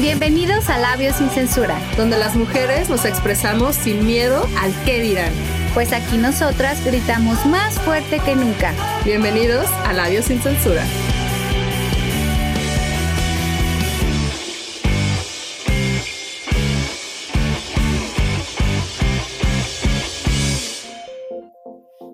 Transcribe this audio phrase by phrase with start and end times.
[0.00, 5.30] Bienvenidos a Labios sin Censura, donde las mujeres nos expresamos sin miedo al qué dirán.
[5.74, 8.72] pues aquí nosotras gritamos más fuerte que nunca.
[9.04, 10.86] Bienvenidos a Labios sin Censura.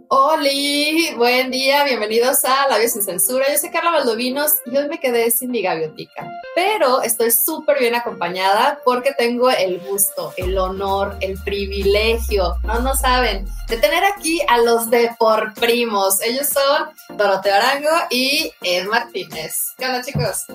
[0.09, 3.46] Oli, buen día, bienvenidos a Labios sin Censura.
[3.50, 7.95] Yo soy Carla Valdovinos y hoy me quedé sin mi gaviotica, pero estoy súper bien
[7.95, 14.41] acompañada porque tengo el gusto, el honor, el privilegio, no no saben, de tener aquí
[14.49, 16.19] a los de por primos.
[16.23, 16.89] Ellos son
[17.19, 19.75] Doroteo Arango y Ed Martínez.
[19.77, 20.46] ¿Qué onda, chicos?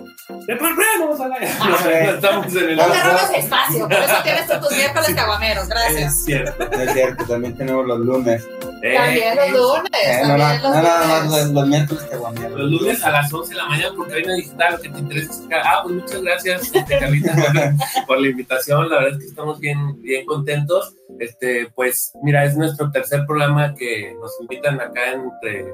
[0.47, 1.19] ¡De por primos!
[1.19, 1.27] Ah,
[1.69, 5.63] No, no estamos en el No te robes espacio, por eso tienes tus miércoles caguameros,
[5.65, 6.23] Es gracias.
[6.25, 6.71] cierto.
[6.71, 8.43] Es cierto, también tenemos los lunes.
[8.81, 11.43] También los lunes, Eh, no, también no, los no, nada más lunes.
[11.45, 12.59] los, los miércoles que guameamos.
[12.59, 15.79] Los lunes a las 11 de la mañana por Cabina Digital, que te interesa Ah,
[15.83, 17.75] pues muchas gracias, este, Carlita, por la,
[18.07, 18.89] por la invitación.
[18.89, 20.95] La verdad es que estamos bien, bien contentos.
[21.19, 25.65] Este, pues, mira, es nuestro tercer programa que nos invitan acá entre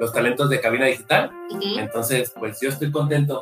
[0.00, 1.30] los talentos de Cabina Digital.
[1.78, 3.40] Entonces, pues yo estoy contento.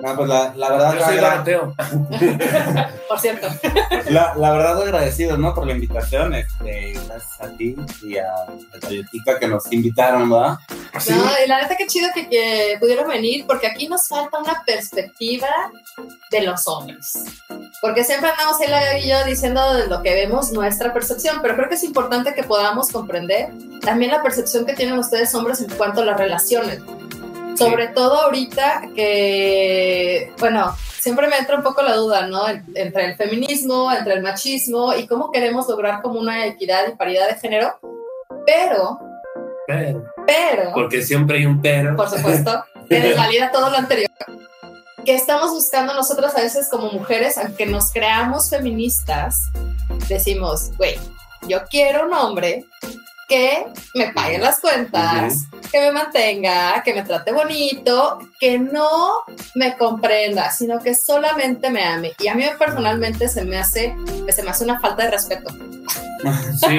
[0.00, 1.74] No, pues la, la verdad, Yo soy Doroteo.
[3.08, 3.48] Por cierto,
[4.08, 5.54] la, la verdad agradecidos, ¿no?
[5.54, 10.56] Por la invitación, este, gracias a ti y a a Toyotica que nos invitaron, ¿verdad?
[10.98, 11.12] Sí.
[11.12, 14.62] No, y la neta que chido que, que pudieron venir, porque aquí nos falta una
[14.64, 15.48] perspectiva
[16.30, 17.12] de los hombres.
[17.80, 21.54] Porque siempre andamos ahí la y yo diciendo de lo que vemos, nuestra percepción, pero
[21.56, 25.70] creo que es importante que podamos comprender también la percepción que tienen ustedes hombres en
[25.70, 26.80] cuanto a las relaciones.
[27.64, 32.48] Sobre todo ahorita que, bueno, siempre me entra un poco la duda, ¿no?
[32.48, 36.96] En- Entre el feminismo, entre el machismo y cómo queremos lograr como una equidad y
[36.96, 37.78] paridad de género,
[38.46, 38.98] pero,
[39.66, 40.72] Pero, pero...
[40.74, 41.94] porque siempre hay un pero.
[41.96, 44.10] por supuesto, que desvalida todo lo anterior.
[45.04, 49.36] Que estamos buscando nosotras a veces como mujeres, aunque nos creamos feministas,
[50.08, 50.96] decimos, güey,
[51.48, 52.64] yo quiero un hombre
[53.32, 58.88] que me pague las cuentas, que me mantenga, que me trate bonito, que no
[59.54, 62.12] me comprenda, sino que solamente me ame.
[62.18, 63.94] Y a mí personalmente se me hace,
[64.28, 65.50] se me hace una falta de respeto.
[66.60, 66.78] Sí,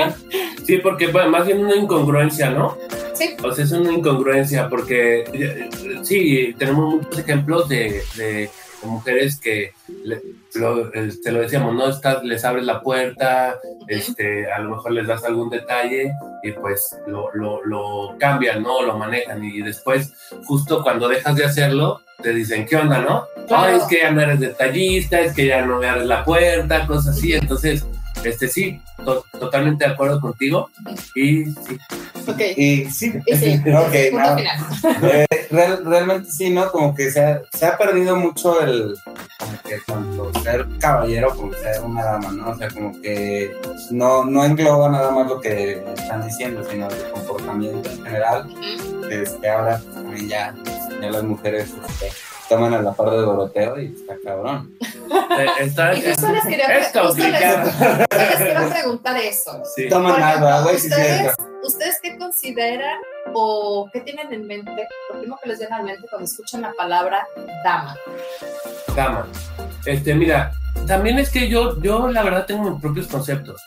[0.65, 2.77] sí, porque bueno, más bien una incongruencia, ¿no?
[3.15, 5.69] Sí, O sea, es una incongruencia porque eh,
[6.03, 9.71] sí, tenemos muchos ejemplos de, de- de mujeres que
[10.03, 10.21] le-
[10.55, 11.87] lo, eh, te lo decíamos, ¿no?
[11.89, 13.57] Estás, les abres la puerta,
[13.87, 16.11] este, a lo mejor les das algún detalle
[16.43, 18.81] y pues lo, lo, lo cambian, ¿no?
[18.83, 20.13] Lo manejan y después,
[20.45, 23.25] justo cuando dejas de hacerlo, te dicen, ¿qué onda, no?
[23.47, 23.63] Claro.
[23.73, 26.85] Ay, es que ya no eres detallista, es que ya no me abres la puerta,
[26.87, 27.33] cosas así.
[27.33, 27.85] Entonces,
[28.29, 30.69] este sí, to- totalmente de acuerdo contigo
[31.15, 31.77] y sí,
[32.27, 32.39] ok.
[32.57, 34.59] Y sí, Y sí, ok, punto no, final.
[35.03, 36.71] eh, real- realmente sí, ¿no?
[36.71, 38.95] Como que se ha, se ha perdido mucho el,
[39.39, 42.49] como que tanto ser caballero como ser una dama, ¿no?
[42.51, 43.51] O sea, como que
[43.91, 49.01] no, no engloba nada más lo que están diciendo, sino el comportamiento en general, Ujú.
[49.07, 50.55] que es que ahora también ya,
[51.01, 52.11] ya las mujeres este,
[52.55, 54.71] toman a la par de Doroteo y está cabrón.
[55.13, 59.61] Eh, está, Y justo les quería, es les- les quiero preguntar eso.
[59.75, 59.89] Sí.
[59.89, 61.43] Toman algo, güey, ¿ustedes, cierto.
[61.63, 62.99] ¿Ustedes qué consideran
[63.33, 64.87] o qué tienen en mente?
[65.11, 67.27] Lo primero que les viene a la mente cuando escuchan la palabra
[67.63, 67.95] dama.
[68.95, 69.27] Dama.
[69.85, 70.51] Este, mira,
[70.87, 73.61] también es que yo, yo la verdad tengo mis propios conceptos.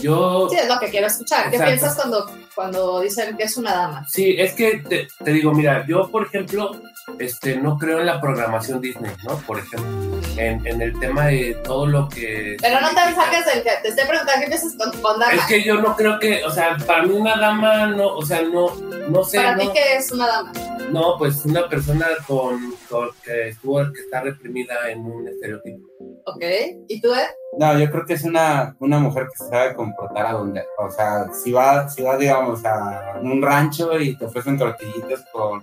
[0.00, 1.50] Yo, Sí, es lo que quiero escuchar.
[1.50, 4.06] ¿Qué piensas cuando, cuando dicen que es una dama?
[4.08, 6.72] sí, es que te, te digo, mira, yo, por ejemplo,
[7.18, 9.36] este, no creo en la programación Disney, ¿no?
[9.38, 12.56] Por ejemplo, en, en el tema de todo lo que...
[12.60, 15.32] Pero no te salgas del que te estoy preguntando qué piensas con, con dama.
[15.34, 18.42] Es que yo no creo que, o sea, para mí una dama, no, o sea,
[18.42, 18.74] no,
[19.08, 20.52] no sé, Para no, ti, ¿qué es una dama?
[20.90, 25.86] no, pues una persona con, con- que estuvo, que está reprimida en un estereotipo.
[26.26, 26.42] ¿Ok?
[26.88, 27.26] ¿Y tú, Ed?
[27.58, 30.90] No, yo creo que es una, una mujer que se sabe comportar a donde, o
[30.90, 35.60] sea, si va, si va, digamos, a un rancho y te ofrecen tortillitas con,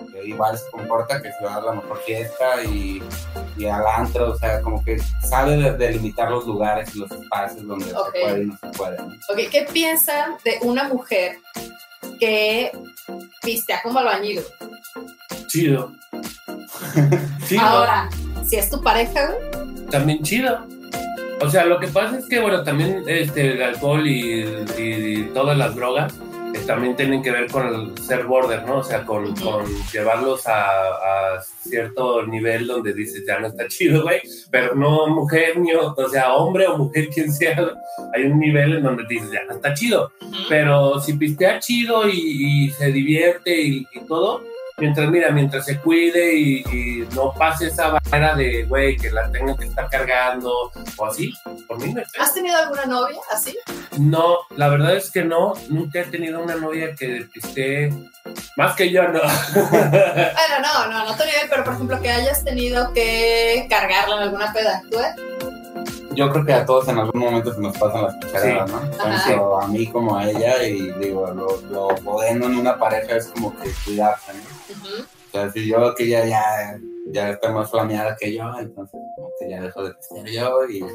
[0.00, 3.02] porque igual se comporta que si va a la mejor fiesta y,
[3.56, 4.98] y al antro, o sea, como que
[5.28, 8.96] sabe de- delimitar los lugares y los espacios donde se puede y no se puede.
[8.98, 9.04] ¿no?
[9.06, 11.36] Ok, ¿qué piensan de una mujer
[12.18, 12.72] que
[13.44, 14.40] vistea como albañil?
[15.48, 15.92] Chido.
[17.50, 17.60] ¿no?
[17.60, 18.08] Ahora,
[18.46, 20.66] si es tu pareja, güey, también chido.
[21.42, 24.44] O sea, lo que pasa es que, bueno, también este, el alcohol y,
[24.78, 26.12] y todas las drogas
[26.54, 28.78] eh, también tienen que ver con el ser border, ¿no?
[28.78, 29.34] O sea, con,
[29.92, 34.20] llevarlos a, a cierto nivel donde dices, ya no está chido, güey,
[34.50, 37.72] pero no mujer, ni, o o sea, hombre o mujer, quien sea,
[38.14, 40.12] hay un nivel en donde dices, ya no está chido.
[40.48, 44.42] Pero si pistea chido y, y se divierte y, y todo,
[44.80, 49.30] mientras, mira, mientras se cuide y, y no pase esa barrera de, güey, que la
[49.30, 51.32] tengan que estar cargando o así,
[51.66, 52.22] por mí no pedo.
[52.24, 53.56] ¿Has tenido alguna novia así?
[53.98, 57.92] No, la verdad es que no, nunca he tenido una novia que esté
[58.56, 59.20] más que yo, no.
[59.52, 64.22] Bueno, no, no, no te nivel, pero por ejemplo que hayas tenido que cargarla en
[64.22, 64.82] alguna peda.
[64.90, 65.59] ¿Tú, eh?
[66.14, 68.78] Yo creo que a todos en algún momento se nos pasan las cucharadas, ¿no?
[68.78, 69.24] Ajá.
[69.24, 73.26] Tanto a mí como a ella, y digo, lo, lo bueno en una pareja es
[73.28, 74.90] como que cuidarse, ¿no?
[75.30, 79.30] O sea, si yo que ella ya, ya está más flameada que yo, entonces como
[79.38, 80.82] que ya dejo de pistear yo y.
[80.82, 80.92] Ujú.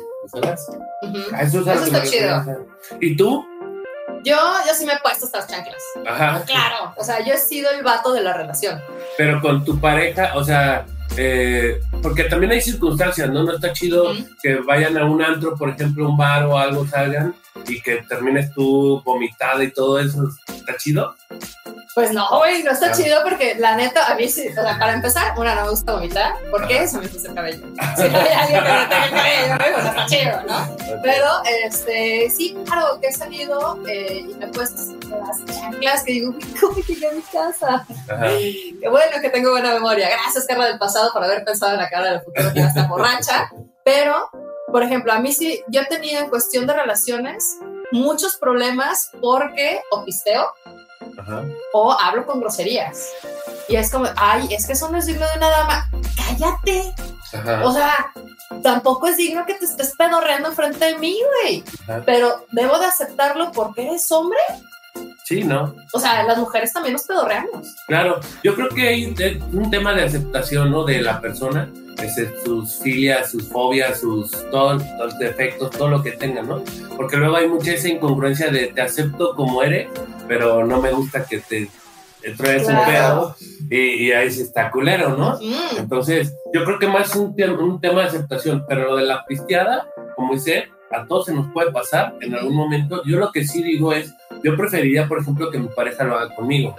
[1.39, 2.67] Eso, es a lo Eso está chido.
[3.00, 3.45] ¿Y tú?
[4.25, 4.35] Yo,
[4.67, 5.81] yo sí me he puesto estas chanclas.
[6.06, 6.44] Ajá.
[6.45, 8.81] Claro, o sea, yo he sido el vato de la relación.
[9.17, 10.85] Pero con tu pareja, o sea,
[11.15, 13.44] eh, porque también hay circunstancias, ¿no?
[13.44, 17.36] No está chido que vayan a un antro, por ejemplo, un bar o algo, salgan
[17.68, 20.27] y que termines tú vomitada y todo eso.
[20.47, 21.15] ¿Está chido?
[21.94, 23.03] Pues no, güey, no está Claro.
[23.03, 25.94] chido porque la neta, a mí sí, o sea, para empezar, una no me gusta
[25.94, 27.65] vomitar porque se me puso el cabello.
[27.95, 30.77] Si no hay alguien que me tenga el cabello, güey, pues está chido, ¿no?
[31.01, 31.25] Pero,
[31.65, 36.31] este, sí, claro, que he salido eh, y me he puesto las chanclas que digo,
[36.31, 37.86] "Uy, ¿cómo llegué a mi casa?
[38.09, 38.27] Ajá.
[38.27, 40.09] Qué bueno que tengo buena memoria.
[40.09, 42.69] Gracias, Carla del pasado, por haber pensado en la cara del futuro que iba a
[42.69, 43.49] estar borracha.
[43.83, 44.29] Pero,
[44.71, 47.57] por ejemplo, a mí sí, yo he tenido en cuestión de relaciones
[47.91, 50.51] muchos problemas porque o pisteo
[51.17, 51.43] Ajá.
[51.73, 53.09] o hablo con groserías.
[53.67, 55.89] Y es como, ay, es que eso no es digno de una dama.
[56.15, 56.93] Cállate.
[57.33, 57.65] Ajá.
[57.65, 58.11] O sea,
[58.61, 61.63] tampoco es digno que te estés pedorreando enfrente de mí, güey.
[62.05, 64.39] Pero debo de aceptarlo porque eres hombre.
[65.25, 65.75] Sí, ¿no?
[65.92, 67.75] O sea, las mujeres también nos pedorreamos.
[67.88, 69.06] Claro, yo creo que hay
[69.51, 70.86] un tema de aceptación, ¿no?
[70.86, 71.68] De la persona,
[72.44, 76.63] sus filias, sus fobias, sus todos los defectos, todo lo que tengan, ¿no?
[76.95, 79.88] Porque luego hay mucha esa incongruencia de te acepto como eres,
[80.27, 81.69] pero no me gusta que te,
[82.38, 83.36] traes un pedo
[83.69, 85.38] y, y ahí sí está culero, ¿no?
[85.42, 89.25] Mm, Entonces, yo creo que más un, un tema de aceptación, pero lo de la
[89.25, 93.01] pisteada, como dice, a todos se nos puede pasar en algún momento.
[93.06, 94.13] Yo lo que sí digo es,
[94.45, 96.75] yo preferiría, por ejemplo, que mi pareja lo haga conmigo.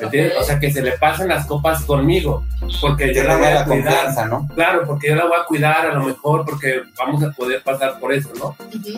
[0.00, 0.34] ¿me entiendes?
[0.38, 2.44] O sea, que se le pasen las copas conmigo,
[2.80, 4.28] porque Que yo la voy a la cuidar.
[4.28, 4.48] ¿no?
[4.54, 7.98] Claro, porque yo la voy a cuidar a lo mejor porque vamos a poder pasar
[8.00, 8.56] por eso, ¿no?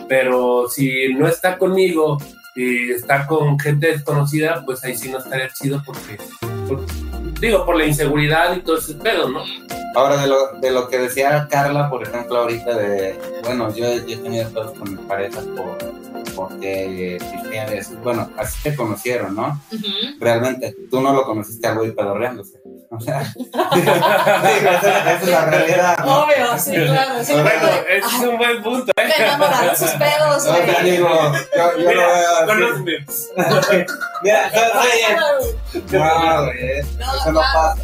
[0.09, 2.17] Pero si no está conmigo
[2.55, 6.17] y está con gente desconocida, pues ahí sí no estaría chido porque,
[6.67, 6.83] por-
[7.39, 9.43] digo, por la inseguridad y todo ese pedo, ¿no?
[9.95, 14.15] Ahora, de lo, de lo que decía Carla, por ejemplo, ahorita de, bueno, yo, yo
[14.15, 17.19] he tenido pedos con mis parejas por, porque
[17.51, 17.95] y así.
[18.03, 19.59] bueno, así te conocieron, ¿no?
[19.73, 19.85] Ujú.
[20.19, 22.59] Realmente, tú no lo conociste al güey pedorreándose.
[22.89, 26.23] O sea, sí, esa, esa es la realidad, ¿no?
[26.23, 27.23] Obvio, sí, claro.
[27.23, 29.07] Sí, Bueno, es un buen punto, ¿eh?
[29.07, 30.91] Me enamoraron sus pedos, O sea, güey.
[30.91, 32.45] digo, yo, yo lo veo
[34.23, 34.57] Mira, así.
[35.91, 37.75] Mira, no, güey, eso No, no claro.
[37.75, 37.83] pasa.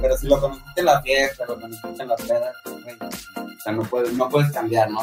[0.00, 2.96] Pero si lo conociste en la fiesta, lo conociste en la peda, pues, güey,
[3.58, 5.00] o sea, no puedes, no puedes cambiar, ¿no?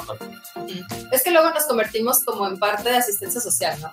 [1.11, 3.91] Es que luego nos convertimos como en parte de asistencia social, ¿no?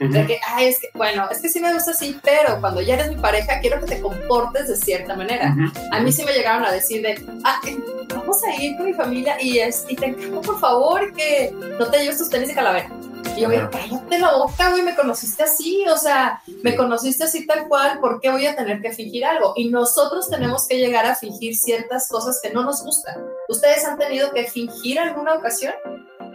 [0.00, 2.94] De que, ay, es que, bueno, es que sí me gusta así, pero cuando ya
[2.94, 5.54] eres mi pareja, quiero que te comportes de cierta manera.
[5.92, 7.78] A mí sí me llegaron a decir de, ah, eh,
[8.08, 11.86] vamos a ir con mi familia y, es, y te encargo, por favor, que no
[11.86, 12.90] te lleves tus tenis de calavera.
[13.36, 17.46] Y yo, güey, cállate la boca, güey, me conociste así, o sea, me conociste así
[17.46, 19.52] tal cual, ¿por qué voy a tener que fingir algo?
[19.56, 23.16] Y nosotros tenemos que llegar a fingir ciertas cosas que no nos gustan.
[23.48, 25.72] ¿Ustedes han tenido que fingir alguna ocasión?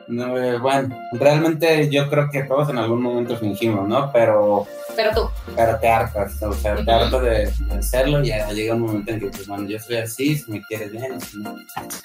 [0.08, 4.10] No, eh, bueno, realmente yo creo que todos en algún momento fingimos, ¿no?
[4.14, 6.92] Pero, Pero tú, pero te hartas, o sea, te Ujú.
[6.92, 9.98] hartas de, de hacerlo y ya llega un momento en que, pues, bueno, yo soy
[9.98, 11.54] así, si me quieres bien, si no.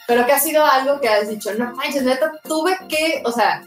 [0.08, 3.62] pero que ha sido algo que has dicho, no manches, neta, tuve que, o sea,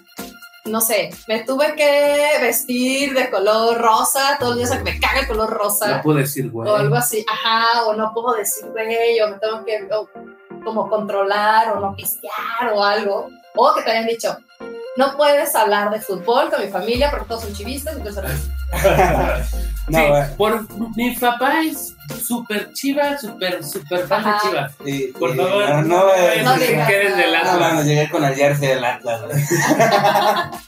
[0.66, 4.92] no sé, me tuve que vestir de color rosa, todos los días, o sea, que
[4.92, 5.98] me caga el color rosa.
[5.98, 6.70] No puedo decir, güey.
[6.70, 10.10] o algo así, ajá, o no puedo decir güey, o me tengo que o,
[10.64, 14.36] como controlar, o no pistear, o algo, o que te hayan dicho,
[14.98, 18.24] no puedes hablar de fútbol con mi familia porque todos son chivistas, entonces,
[19.88, 20.66] No, sí, güey, por,
[20.98, 24.34] mi papá es súper chiva, súper, súper fan Ajá.
[24.34, 24.74] de Chivas.
[24.84, 27.60] y- Por y- favor, no, no, no, eh, no que eres del no, Atlas.
[27.60, 29.28] mano, llegué con el jersey del Atlas, no,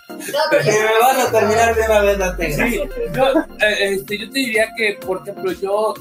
[0.51, 2.53] pero Y yo- me vas a terminar de una vez, date.
[2.53, 2.81] Sí,
[3.13, 3.27] yo,
[3.60, 5.93] eh, este, yo te diría que, por ejemplo, yo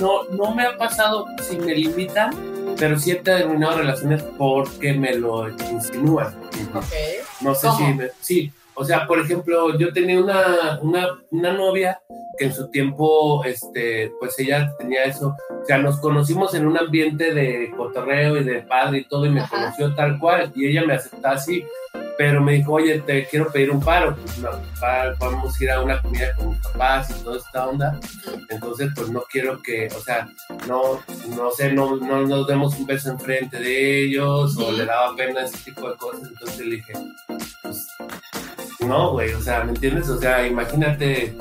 [0.00, 2.30] no, no me ha pasado si me limitan,
[2.78, 6.34] pero sí he terminado relaciones porque me lo insinúan.
[7.40, 7.78] No sé ¿Cómo?
[7.78, 8.52] si me- sí.
[8.74, 12.00] O sea, por ejemplo, yo tenía una, una, una novia
[12.38, 15.36] que en su tiempo, este, pues ella tenía eso.
[15.50, 19.30] O sea, nos conocimos en un ambiente de cotorreo y de padre y todo, y
[19.30, 19.50] me Ajá.
[19.56, 21.62] conoció tal cual, y ella me aceptaba así.
[22.18, 24.50] Pero me dijo, oye, te quiero pedir un paro, pues no,
[24.80, 27.98] pa- vamos a ir a una comida con mis papás y toda esta onda,
[28.48, 30.28] entonces pues no quiero que, o sea,
[30.68, 31.00] no,
[31.36, 35.42] no sé, no, no nos demos un beso enfrente de ellos, o le daba pena
[35.44, 36.92] ese tipo de cosas, entonces le dije,
[37.62, 37.88] pues,
[38.80, 40.08] no, güey, o sea, ¿me entiendes?
[40.08, 41.36] O sea, imagínate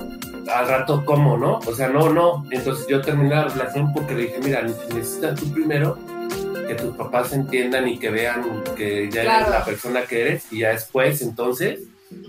[0.53, 1.59] al rato cómo, ¿no?
[1.65, 5.51] O sea, no, no, entonces yo terminé la relación porque le dije, mira, necesitas tú
[5.51, 5.97] primero
[6.75, 9.41] que tus papás entiendan y que vean que ya Claro.
[9.47, 11.81] eres la persona que eres y ya después, entonces,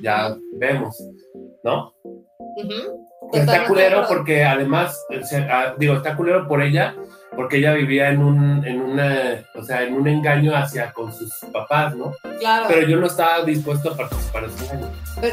[0.03, 0.97] ya vemos,
[1.63, 1.95] ¿no?
[2.03, 3.09] Ujú.
[3.33, 6.97] Está Totalmente de culero porque además, o sea, ah, digo, está culero por ella,
[7.37, 11.33] porque ella vivía en un, en una, o sea, en un engaño hacia con sus
[11.53, 12.13] papás, ¿no?
[12.41, 12.67] Claro.
[12.69, 14.91] Pero yo no estaba dispuesto a participar en ese engaño.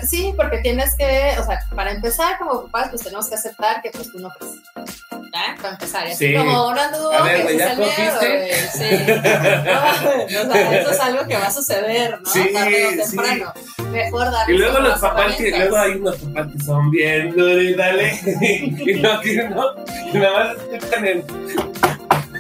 [0.08, 3.90] Sí, porque tienes que, o sea, para empezar como papás, pues tenemos que aceptar que
[3.90, 4.99] pues tú no crees.
[5.32, 5.56] ¿Ya?
[5.62, 6.34] Para empezar, y así Sí.
[6.36, 8.54] como un anduvo A ver, que ¿ya cogiste?
[8.74, 8.86] Sí.
[10.34, 12.30] No, o sea, eso es algo que va a suceder, ¿no?
[12.30, 12.98] Sí, Tarde o sí.
[13.16, 13.54] temprano.
[13.92, 17.62] Mejor darles Y luego los papás que, luego hay unos papás que son bien duros
[17.64, 19.76] y dale, y no, que no,
[20.14, 21.26] y nada más escuchan en,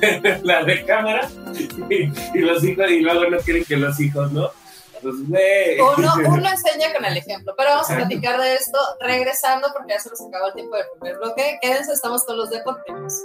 [0.01, 1.27] en la recámara
[1.89, 2.03] y,
[2.37, 4.51] y los hijos, y luego no quieren que los hijos, ¿no?
[5.03, 9.99] Uno, uno enseña con el ejemplo, pero vamos a platicar de esto regresando porque ya
[9.99, 11.59] se nos acabó el tiempo del primer bloque.
[11.61, 13.23] Quédense, estamos con los deportivos.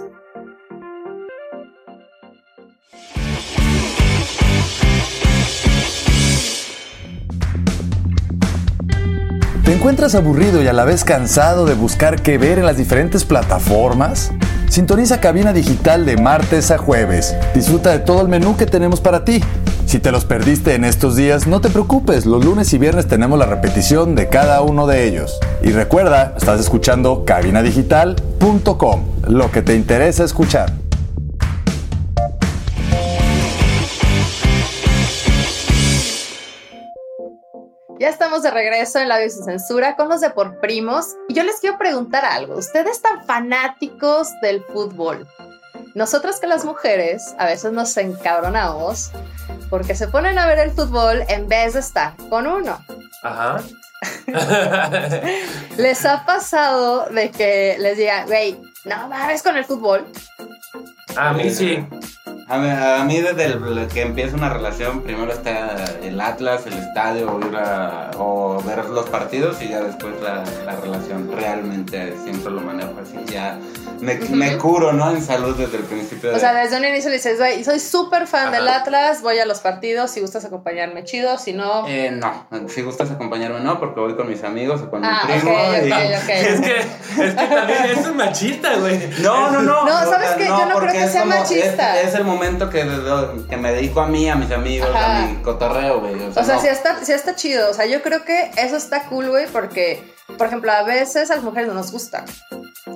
[9.65, 13.25] ¿Te encuentras aburrido y a la vez cansado de buscar qué ver en las diferentes
[13.25, 14.31] plataformas?
[14.69, 17.35] Sintoniza Cabina Digital de martes a jueves.
[17.55, 19.41] Disfruta de todo el menú que tenemos para ti.
[19.85, 23.37] Si te los perdiste en estos días, no te preocupes, los lunes y viernes tenemos
[23.37, 25.39] la repetición de cada uno de ellos.
[25.61, 30.73] Y recuerda, estás escuchando cabinadigital.com, lo que te interesa escuchar.
[37.99, 41.15] Ya estamos de regreso en Labios y Censura con los de por primos.
[41.29, 42.57] Y yo les quiero preguntar algo.
[42.57, 45.25] ¿Ustedes tan fanáticos del fútbol?
[45.95, 49.11] Nosotras que las mujeres a veces nos encabronamos
[49.69, 52.83] porque se ponen a ver el fútbol en vez de estar con uno.
[53.23, 53.63] Ajá.
[55.77, 60.05] ¿Les ha pasado de que les digan, güey, no mames con el fútbol?
[61.15, 61.85] a mí sí.
[62.47, 66.73] A mí, a mí desde el- que empieza una relación, primero está el Atlas, el
[66.73, 71.31] estadio, o, ir a- o ver los partidos y ya después la, la relación.
[71.35, 73.17] Realmente siempre lo manejo así.
[73.33, 73.57] Ya
[73.99, 74.35] me, Ujú.
[74.35, 75.09] me curo, ¿no?
[75.09, 76.29] En salud desde el principio.
[76.29, 78.57] de- O sea, desde un inicio le dices, güey, soy súper fan Ajá.
[78.57, 81.87] del Atlas, voy a los partidos, si gustas acompañarme, chido, si no...
[81.87, 85.33] Eh, no, si gustas acompañarme, no, porque voy con mis amigos o con Ah, mi
[85.33, 85.51] primo.
[85.51, 86.29] y- ok, ok.
[86.45, 86.79] Es que,
[87.25, 88.99] es que también eso es machista, güey.
[89.21, 89.83] No, no, no.
[89.85, 90.45] No, ¿sabes qué?
[90.45, 91.99] Yo no creo que sea como- machista.
[92.01, 95.23] Es, es el momento que, que me dedico a mí, a mis amigos, Ajá.
[95.23, 96.15] a mi cotorreo, güey.
[96.15, 96.61] O sea, O sea, no.
[96.61, 97.69] sí está, sí está chido.
[97.69, 100.03] O sea, yo creo que eso está cool, güey, porque,
[100.37, 102.25] por ejemplo, a veces a las mujeres no nos gusta.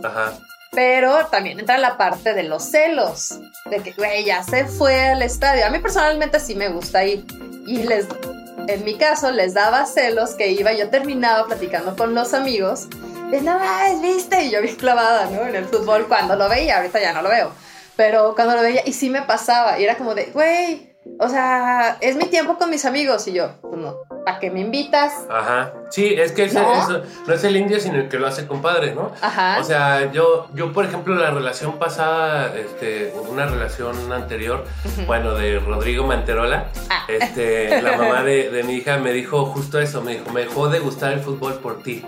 [0.03, 0.33] Ajá.
[0.71, 3.39] Pero también entra la parte de los celos.
[3.65, 5.65] De que, güey, ya se fue al estadio.
[5.65, 7.25] A mí personalmente sí me gusta ir.
[7.65, 8.05] Y les,
[8.67, 10.71] en mi caso, les daba celos que iba.
[10.73, 12.87] Yo terminaba platicando con los amigos.
[13.31, 13.59] De no
[14.01, 14.43] viste.
[14.43, 15.41] Y yo bien clavada, ¿no?
[15.47, 16.77] En el fútbol cuando lo veía.
[16.77, 17.51] Ahorita ya no lo veo.
[17.99, 19.77] Pero cuando lo veía, y sí me pasaba.
[19.77, 23.27] Y era como de, güey, o sea, es mi tiempo con mis amigos.
[23.27, 25.11] Y yo, pues no, ¿para qué me invitas?
[25.29, 25.73] Ajá.
[25.91, 26.73] Sí, es que ese- ¿No?
[26.81, 29.11] eso no es el indio, sino el que lo hace compadre, ¿no?
[29.21, 29.57] Ajá.
[29.59, 34.63] O sea, yo, yo, por ejemplo, la relación pasada, este, una relación anterior,
[35.05, 37.03] bueno, de Rodrigo Manterola, Ah.
[37.09, 40.69] este, la mamá de, de mi hija me dijo justo eso, me dijo, me dejó
[40.69, 42.05] de gustar el fútbol por ti.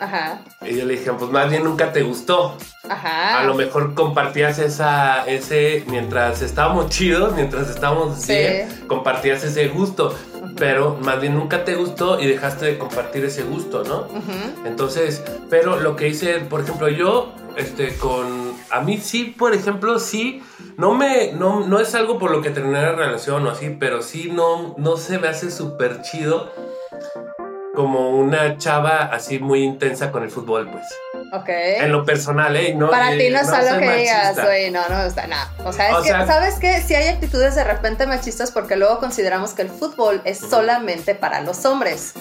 [0.00, 0.40] Ajá.
[0.62, 2.56] Y yo le dije, pues más bien nunca te gustó.
[2.88, 3.40] Ajá.
[3.40, 8.32] A lo mejor compartías esa, ese, mientras estábamos chidos, mientras estábamos Sí.
[8.32, 10.14] bien, compartías ese gusto.
[10.56, 14.00] Pero más bien nunca te gustó y dejaste de compartir ese gusto, ¿no?
[14.02, 14.66] Ujú.
[14.66, 19.98] Entonces, pero lo que hice, por ejemplo, yo, este, con, a mí sí, por ejemplo,
[19.98, 20.42] sí,
[20.76, 24.02] no me, no, no es algo por lo que terminé la relación o así, pero
[24.02, 26.50] sí no, no se me hace súper chido
[27.74, 30.84] como una chava así muy intensa con el fútbol, pues.
[31.32, 31.48] Ok.
[31.48, 32.74] En lo personal, ¿eh?
[32.74, 34.44] No, Para eh, ti no es algo soy que digas, machista.
[34.44, 35.52] güey, no, no me gusta nada.
[35.64, 36.80] O sea, es O que, sea- ¿sabes qué?
[36.82, 41.40] Si hay actitudes de repente machistas porque luego consideramos que el fútbol es solamente para
[41.42, 42.14] los hombres.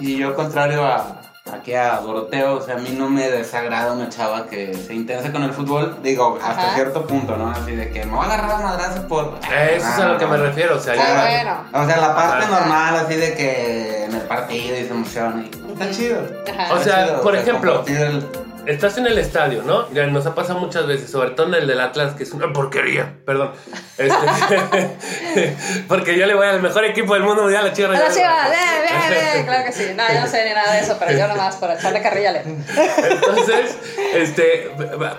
[0.00, 1.20] Y yo, contrario a
[1.54, 5.30] aquí a Doroteo, o sea, a mí no me desagrada una chava que se intensa
[5.32, 6.74] con el fútbol, digo, hasta Ajá.
[6.74, 7.50] cierto punto, ¿no?
[7.50, 9.38] Así de que me va a agarrar a madrazo por...
[9.44, 11.30] Eso es a lo que me refiero, o sea, Ah, yo-
[11.74, 11.84] bueno.
[11.84, 12.60] O sea, la parte Ajá.
[12.60, 15.44] normal, así de que en el partido y se emociona.
[15.44, 16.20] y Está chido.
[16.52, 16.74] Ajá.
[16.74, 18.26] O sea, Está chido, por ejemplo, el-
[18.66, 19.90] estás en el estadio, ¿no?
[19.92, 22.52] Ya nos ha pasado muchas veces, sobre todo en el del Atlas, que es una
[22.52, 23.52] porquería, perdón.
[23.98, 25.56] Este,
[25.88, 27.98] porque yo le voy al mejor equipo del mundo mundial, la Chivas.
[27.98, 29.84] A la Chivas, bien, bien, claro que sí.
[29.96, 32.40] No, yo no sé ni nada de eso, pero yo nomás por echarle carrilla le.
[32.40, 33.78] Entonces,
[34.14, 34.70] este,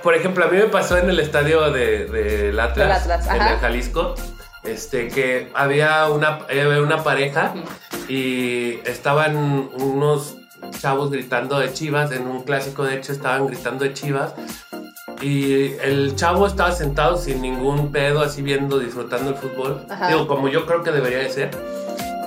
[0.01, 3.41] por ejemplo, a mí me pasó en el estadio de, del Atlas, Del Atlas, en
[3.41, 4.15] el Jalisco,
[4.63, 7.53] este, que había una, había una pareja
[8.07, 10.37] y estaban unos
[10.71, 14.33] chavos gritando de chivas, en un clásico de hecho estaban gritando de chivas.
[15.21, 19.85] Y el chavo estaba sentado sin ningún pedo, así viendo, disfrutando el fútbol.
[19.89, 20.07] Ajá.
[20.07, 21.51] Digo, como yo creo que debería de ser.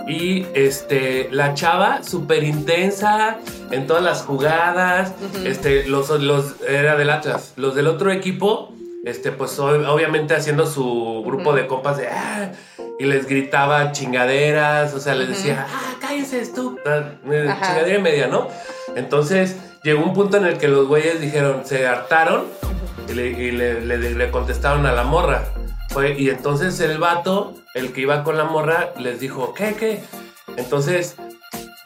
[0.07, 3.39] Y este, la chava, súper intensa
[3.71, 5.13] en todas las jugadas.
[5.45, 7.55] Este, los, los, era del Atlas.
[7.57, 8.73] Los del otro equipo,
[9.05, 12.09] este, pues ob- obviamente haciendo su grupo de compas de.
[12.09, 12.51] "Ah",
[12.99, 17.15] y les gritaba chingaderas, o sea, les decía, ah, cállense, estúpida.
[17.31, 17.53] eh.
[17.61, 18.49] Chingadera y media, ¿no?
[18.95, 22.45] Entonces llegó un punto en el que los güeyes dijeron, se hartaron
[23.09, 25.45] y le, y le- le- le contestaron a la morra.
[25.91, 30.01] Fue- y entonces el vato, el que iba con la morra, les dijo, ¿qué, qué?
[30.57, 31.17] Entonces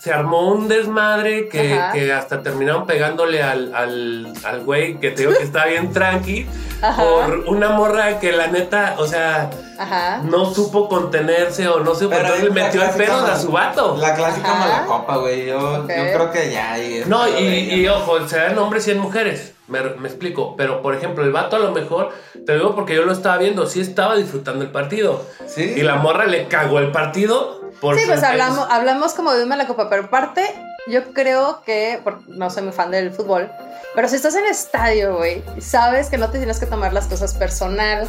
[0.09, 1.79] se armó un desmadre que,
[2.15, 6.47] hasta terminaron pegándole al, al, al güey que te digo que está bien tranqui
[6.81, 7.03] Ajá.
[7.03, 10.23] por una morra que la neta, o sea, Ajá.
[10.25, 13.53] no supo contenerse o no supo, Pero entonces le la metió el pedo a su
[13.53, 13.99] vato.
[14.01, 14.59] La clásica Ajá.
[14.59, 15.45] mala copa, güey.
[15.45, 19.53] Yo, creo que ya es No, y, y ojo, se dan hombres y en mujeres.
[19.67, 20.57] Me, me explico.
[20.57, 22.13] Pero, por ejemplo, el vato a lo mejor,
[22.47, 25.23] te digo porque yo lo estaba viendo, sí estaba disfrutando el partido.
[25.47, 25.75] Sí.
[25.77, 29.49] Y la morra le cagó el partido por Sí, pues hablamos, hablamos como de un
[29.49, 30.43] mala copa, pero aparte,
[30.89, 33.51] yo creo que, no soy muy fan del fútbol,
[33.95, 37.35] pero si estás en estadio, güey, sabes que no te tienes que tomar las cosas
[37.35, 38.09] personal,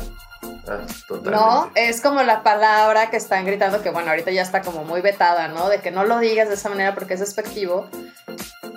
[0.67, 0.85] Ah.
[1.23, 1.71] ¿no?
[1.75, 5.47] Es como la palabra que están gritando, que bueno, ahorita ya está como muy vetada,
[5.47, 5.69] ¿no?
[5.69, 7.87] De que no lo digas de esa manera porque es despectivo.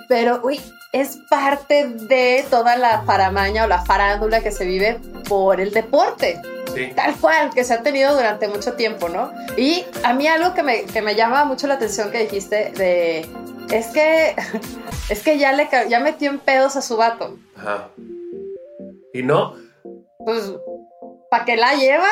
[0.09, 0.59] Pero, uy,
[0.91, 6.41] es parte de toda la paramaña o la farándula que se vive por el deporte
[6.73, 6.91] Sí.
[6.95, 9.31] tal cual, que se ha tenido durante mucho tiempo, ¿no?
[9.57, 13.29] Y a mí algo que me, que me llama mucho la atención que dijiste de...
[13.71, 14.35] Es que,
[15.09, 17.37] es que ya, le, ya metió en pedos a su vato.
[17.55, 17.89] Ajá.
[19.13, 19.55] Y no,
[20.25, 20.51] Pues,
[21.33, 22.07] ¿para qué la lleva?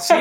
[0.00, 0.14] sí.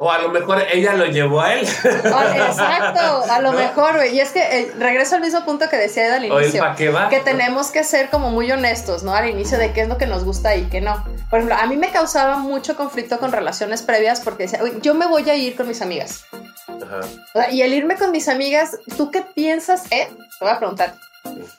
[0.00, 1.68] o a lo mejor ella lo llevó a él.
[1.84, 3.58] O- Exacto, a lo ¿No?
[3.58, 4.16] mejor, güey.
[4.16, 6.60] Y es que eh, regreso al mismo punto que decía Ed al inicio.
[6.60, 7.08] para qué va.
[7.08, 9.14] que tenemos que ser como muy honestos, ¿no?
[9.14, 11.04] Al inicio de qué es lo que nos gusta y qué no.
[11.30, 14.94] Por ejemplo, a mí me causaba mucho conflicto con relaciones previas porque decía, "Uy, yo
[14.94, 16.24] me voy a ir con mis amigas.
[16.68, 17.00] Ajá.
[17.34, 20.08] O sea, y el irme con mis amigas, ¿tú qué piensas, eh?
[20.38, 20.94] Te voy a preguntar.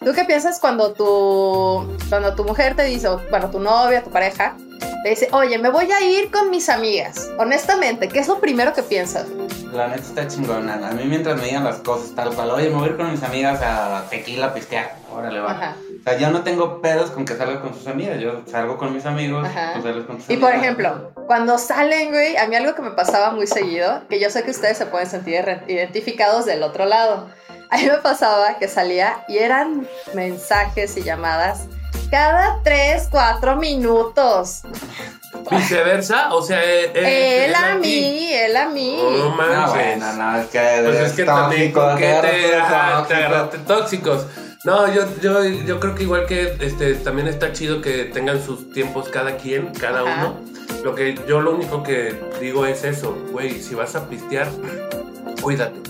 [0.04, 4.12] ¿Tú qué piensas cuando tu, cuando tu mujer te dice, o, bueno, tu novia, tu
[4.12, 4.56] pareja,
[5.06, 7.30] te dice, oye, me voy a ir con mis amigas?
[7.38, 9.28] Honestamente, ¿qué es lo primero que piensas?
[9.72, 10.74] La neta está chingona.
[10.88, 13.12] A mí mientras me digan las cosas tal cual, oye, me voy a ir con
[13.12, 14.96] mis amigas a tequila a pistear.
[15.14, 15.52] Órale, va.
[15.52, 15.76] Ajá.
[16.00, 18.20] O sea, yo no tengo pedos con que salga con sus amigas.
[18.20, 20.64] Yo salgo con mis amigos, tú sales con tus Y por amigas.
[20.64, 24.42] ejemplo, cuando salen, güey, a mí algo que me pasaba muy seguido, que yo sé
[24.44, 27.30] que ustedes se pueden sentir identificados del otro lado.
[27.70, 31.68] A mí me pasaba que salía y eran mensajes y llamadas
[32.16, 34.62] cada 3, 4 minutos.
[35.52, 37.80] Viceversa, o sea, eh, eh, Él a aquí.
[37.82, 38.98] mí, él a mí.
[39.02, 39.70] Oh, No, manches.
[40.00, 40.82] bueno, no, es que.
[40.86, 43.16] Pues es que también tóxico, con que agarras te, todo ajá, te tóxico.
[43.18, 44.26] agarraste tóxicos.
[44.64, 48.72] No, yo, yo, yo creo que igual que este, también está chido que tengan sus
[48.72, 50.28] tiempos cada quien, cada Ajá.
[50.28, 50.40] uno.
[50.86, 54.48] Lo que yo lo único que digo es eso, güey, si vas a pistear,
[55.42, 55.82] cuídate.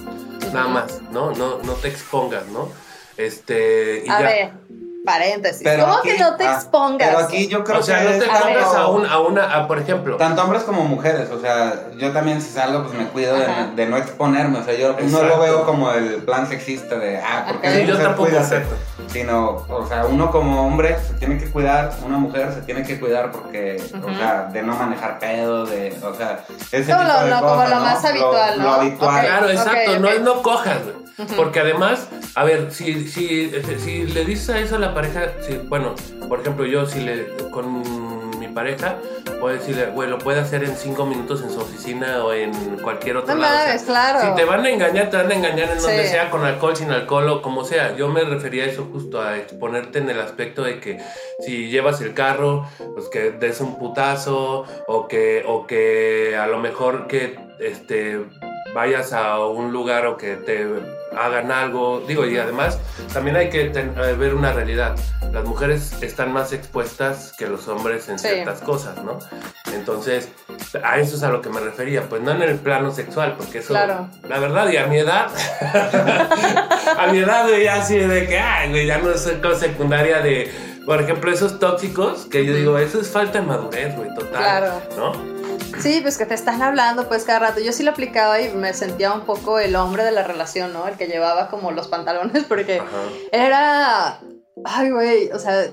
[0.51, 1.31] Nada más, ¿no?
[1.33, 2.69] No, no te expongas, ¿no?
[3.15, 4.25] Este, y A ya.
[4.25, 4.51] ver,
[5.05, 5.61] paréntesis.
[5.63, 7.07] Pero ¿Cómo aquí- que no te ah, expongas?
[7.07, 9.67] Pero aquí yo creo O sea, que no te expongas a, un, a una, a,
[9.67, 10.17] por ejemplo.
[10.17, 13.35] Tanto hombres como mujeres, o sea, yo también si salgo pues me cuido
[13.75, 17.45] de, no exponerme, o sea, yo no lo veo como el plan sexista de, ah,
[17.47, 17.71] porque.
[17.71, 18.75] Sí, yo tampoco, exacto.
[19.07, 22.99] Sino, o sea, uno como hombre se tiene que cuidar, una mujer se tiene que
[22.99, 27.23] cuidar porque, o sea, de no manejar pedo, de, o sea, ese Como tipo lo-
[27.23, 27.81] de lo- como lo ¿no?
[27.81, 28.69] más habitual, Lo, ¿no?
[28.69, 29.21] lo habitual.
[29.25, 31.04] Claro, exacto, no es no cojas, güey.
[31.35, 33.49] Porque además, a ver, si, si,
[33.79, 35.95] si le dices a eso a la pareja, si, bueno,
[36.27, 37.83] por ejemplo, yo si le con
[38.39, 38.97] mi pareja,
[39.39, 43.17] puedo decirle, güey, lo puede hacer en cinco minutos en su oficina o en cualquier
[43.17, 43.53] otro No lado.
[43.53, 44.21] o sea, mames, claro.
[44.21, 46.91] Si te van a engañar, te van a engañar en donde sea, con alcohol, sin
[46.91, 47.95] alcohol o como sea.
[47.95, 50.99] Yo me refería a eso justo, a exponerte en el aspecto de que
[51.39, 56.59] si llevas el carro, pues que des un putazo o que, o que a lo
[56.59, 58.25] mejor que este,
[58.73, 60.67] vayas a un lugar o que te
[61.17, 62.03] hagan algo.
[62.07, 62.79] Digo, y además
[63.13, 64.95] también hay que ten- eh, ver una realidad.
[65.31, 68.27] Las mujeres están más expuestas que los hombres en Sí.
[68.29, 69.19] ciertas cosas, ¿no?
[69.73, 70.29] Entonces,
[70.83, 72.03] a eso es a lo que me refería.
[72.03, 74.07] Pues no en el plano sexual, porque eso, Claro.
[74.27, 75.27] la verdad, y a mi edad,
[76.97, 80.51] a mi edad, güey, así de que, ay, güey, ya no es cosa secundaria de
[80.85, 84.31] por ejemplo, esos tóxicos, que yo digo, eso es falta de madurez, güey, total.
[84.31, 84.81] Claro.
[84.95, 85.34] ¿No?
[85.79, 87.59] Sí, pues que te están hablando pues cada rato.
[87.59, 90.87] Yo sí lo aplicaba y me sentía un poco el hombre de la relación, ¿no?
[90.87, 93.01] El que llevaba como los pantalones porque Ajá.
[93.31, 94.19] era...
[94.63, 95.65] Ay, güey, o sea,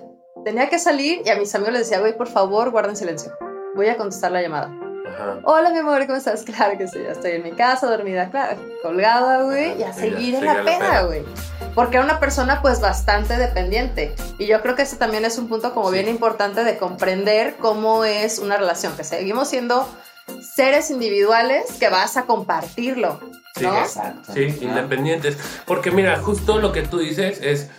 [0.45, 3.33] tenía que salir y a mis amigos les decía, güey, por favor, guarden silencio.
[3.75, 4.71] Voy a contestar la llamada.
[5.15, 5.39] Ajá.
[5.45, 6.43] Hola, mi amor, ¿cómo estás?
[6.47, 10.35] Claro que sí, ya estoy en mi casa, dormida, claro, colgada, güey, y a seguir
[10.37, 11.03] en la peda, peda.
[11.05, 11.23] güey.
[11.75, 14.15] Porque era una persona, pues, bastante dependiente.
[14.39, 15.95] Y yo creo que ese también es un punto como Sí.
[15.95, 19.89] bien importante de comprender cómo es una relación, que seguimos siendo
[20.55, 23.21] seres individuales que vas a compartirlo,
[23.57, 23.77] Sí, ¿no?
[23.79, 24.33] Exacto.
[24.33, 24.69] Sí, ¿no?
[24.69, 25.37] independientes.
[25.67, 27.71] Porque mira, justo lo que tú dices es,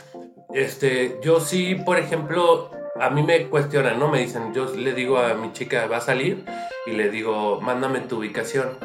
[0.53, 2.69] este, yo sí, por ejemplo,
[2.99, 4.10] a mí me cuestionan, ¿no?
[4.10, 6.45] Me dicen, yo le digo a mi chica, va a salir,
[6.86, 8.77] y le digo, mándame tu ubicación.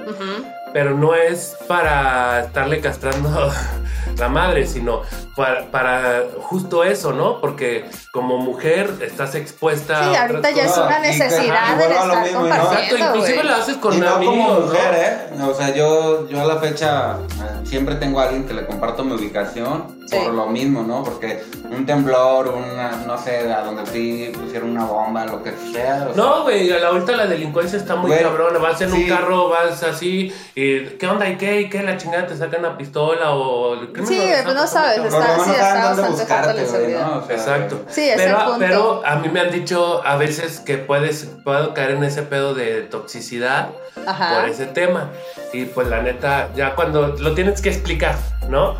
[0.72, 3.50] Pero no es para estarle castrando
[4.18, 5.02] la madre, sino
[5.36, 7.40] para, para justo eso, ¿no?
[7.40, 12.40] Porque como mujer estás expuesta Sí, a ahorita ya es una necesidad de estar mismo,
[12.40, 12.46] ¿no?
[12.46, 14.66] Exacto, compartiendo, inclusive lo haces con y no amigos, como ¿no?
[14.66, 15.42] mujer, ¿eh?
[15.42, 19.04] O sea, yo, yo a la fecha eh, siempre tengo a alguien que le comparto
[19.04, 20.16] mi ubicación Sí.
[20.24, 21.04] por lo mismo, ¿no?
[21.04, 26.08] Porque un temblor, una, no sé, a donde fui pusieron una bomba, lo que sea.
[26.10, 28.58] o No, güey, a la- ahorita la delincuencia está muy Güey, cabrona.
[28.58, 29.06] Vas en un sí.
[29.06, 31.28] carro, vas así, y ¿qué onda?
[31.28, 31.60] ¿Y qué?
[31.60, 31.82] ¿Y qué?
[31.82, 33.74] La chingada te sacan una pistola o...
[33.74, 36.64] el crimen Sí, organizado pues no muy sabes, está- menos sí, está dónde bastante buscarte,
[36.64, 36.92] güey.
[36.94, 37.18] ¿no?
[37.18, 37.84] O sea, Exacto.
[37.88, 38.56] Sí, Pero, punto.
[38.58, 42.54] pero a mí me han dicho a veces que puedes, puedo caer en ese pedo
[42.54, 43.68] de toxicidad
[44.06, 44.40] Ajá.
[44.40, 45.10] por ese tema.
[45.52, 48.16] Y pues la neta, ya cuando lo tienes que explicar,
[48.48, 48.76] ¿no?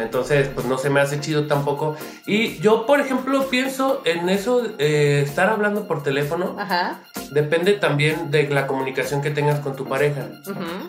[0.00, 1.96] Entonces, pues no se me hace chido tampoco.
[2.26, 7.00] Y yo, por ejemplo, pienso en eso, eh, estar hablando por teléfono, Ajá.
[7.30, 10.22] depende también de la comunicación que tengas con tu pareja.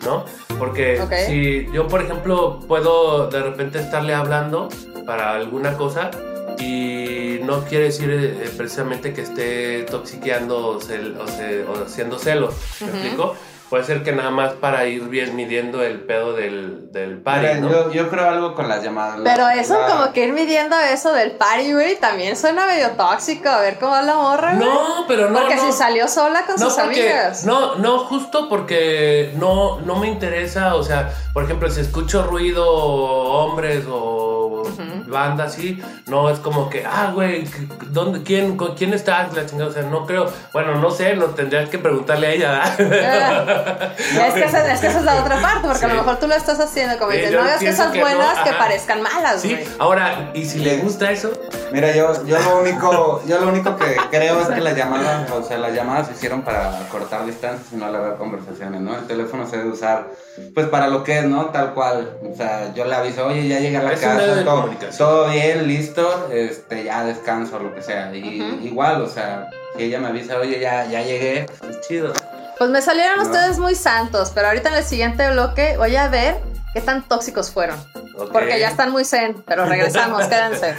[0.04, 0.13] ¿no?
[0.58, 4.68] Porque si yo, por ejemplo, puedo de repente estarle hablando
[5.06, 6.10] para alguna cosa
[6.58, 12.18] y no quiere decir eh, precisamente que esté toxiqueando o, cel- o se- o haciendo
[12.18, 13.34] celos, ¿me explico?
[13.74, 17.54] Puede ser que nada más para ir bien midiendo el pedo del, del party, Mira,
[17.58, 17.70] ¿no?
[17.72, 19.18] yo, yo creo algo con las llamadas.
[19.18, 22.92] la- Pero eso la- como que ir midiendo eso del party, güey, también suena medio
[22.92, 23.48] tóxico.
[23.48, 24.64] A ver cómo va la morra, güey.
[24.68, 25.66] No, pero no, Porque no.
[25.66, 27.44] si salió sola con No, sus porque, amigas.
[27.44, 32.64] no, no, justo porque no, no me interesa, o sea, por ejemplo, si escucho ruido,
[32.72, 35.10] hombres o Ujú.
[35.10, 37.46] banda así, no es como que, ah, güey,
[37.88, 39.32] ¿dónde, quién, con quién estás?
[39.34, 42.50] La chingada, o sea, no creo, bueno, no sé, no tendrías que preguntarle a ella,
[42.78, 43.94] ¿verdad?
[44.18, 46.18] Ah, es, que esa, es que esa es la otra parte, porque a lo mejor
[46.18, 48.58] tú lo estás haciendo como dices, no hagas cosas que no, buenas que ajá.
[48.58, 49.66] parezcan malas, sí, güey.
[49.78, 51.32] ahora, y si le gusta eso,
[51.74, 55.42] Mira, yo, yo lo único, yo lo único que creo es que las llamadas, o
[55.42, 58.96] sea, las llamadas se hicieron para cortar distancias y no alargar conversaciones, ¿no?
[58.96, 60.06] El teléfono se debe usar,
[60.54, 61.46] pues, para lo que es, ¿no?
[61.46, 62.16] Tal cual.
[62.32, 64.98] O sea, yo le aviso, oye, ya llegué a la Es casa, todo, comunicación.
[65.08, 68.14] todo bien, listo, este, ya descanso, lo que sea.
[68.14, 72.12] Y igual, o sea, si ella me avisa, oye, ya, ya llegué, pues chido.
[72.58, 73.22] Pues me salieron No.
[73.24, 76.36] ustedes muy santos, pero ahorita en el siguiente bloque voy a ver
[76.72, 77.76] qué tan tóxicos fueron.
[78.32, 80.74] Porque ya están muy zen, pero regresamos, quédense.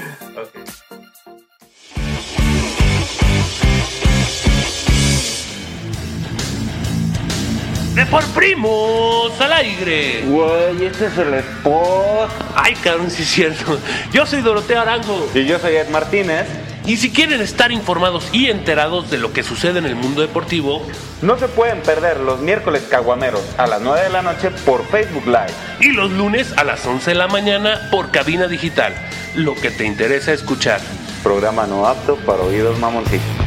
[7.96, 10.24] De por primos al aire.
[10.26, 12.30] Güey, este es el spot.
[12.54, 13.80] Ay, cabrón, sí es cierto.
[14.12, 15.30] Yo soy Doroteo Arango.
[15.34, 16.46] Y yo soy Ed Martínez.
[16.86, 20.86] Y si quieren estar informados y enterados de lo que sucede en el mundo deportivo,
[21.22, 25.26] No se pueden perder los miércoles caguameros a las 9 de la noche por Facebook
[25.26, 25.54] Live.
[25.80, 28.94] y los lunes a las 11 de la mañana por cabina digital,
[29.36, 30.82] lo que te interesa escuchar.
[31.24, 33.45] Programa no apto para oídos mamoncitos.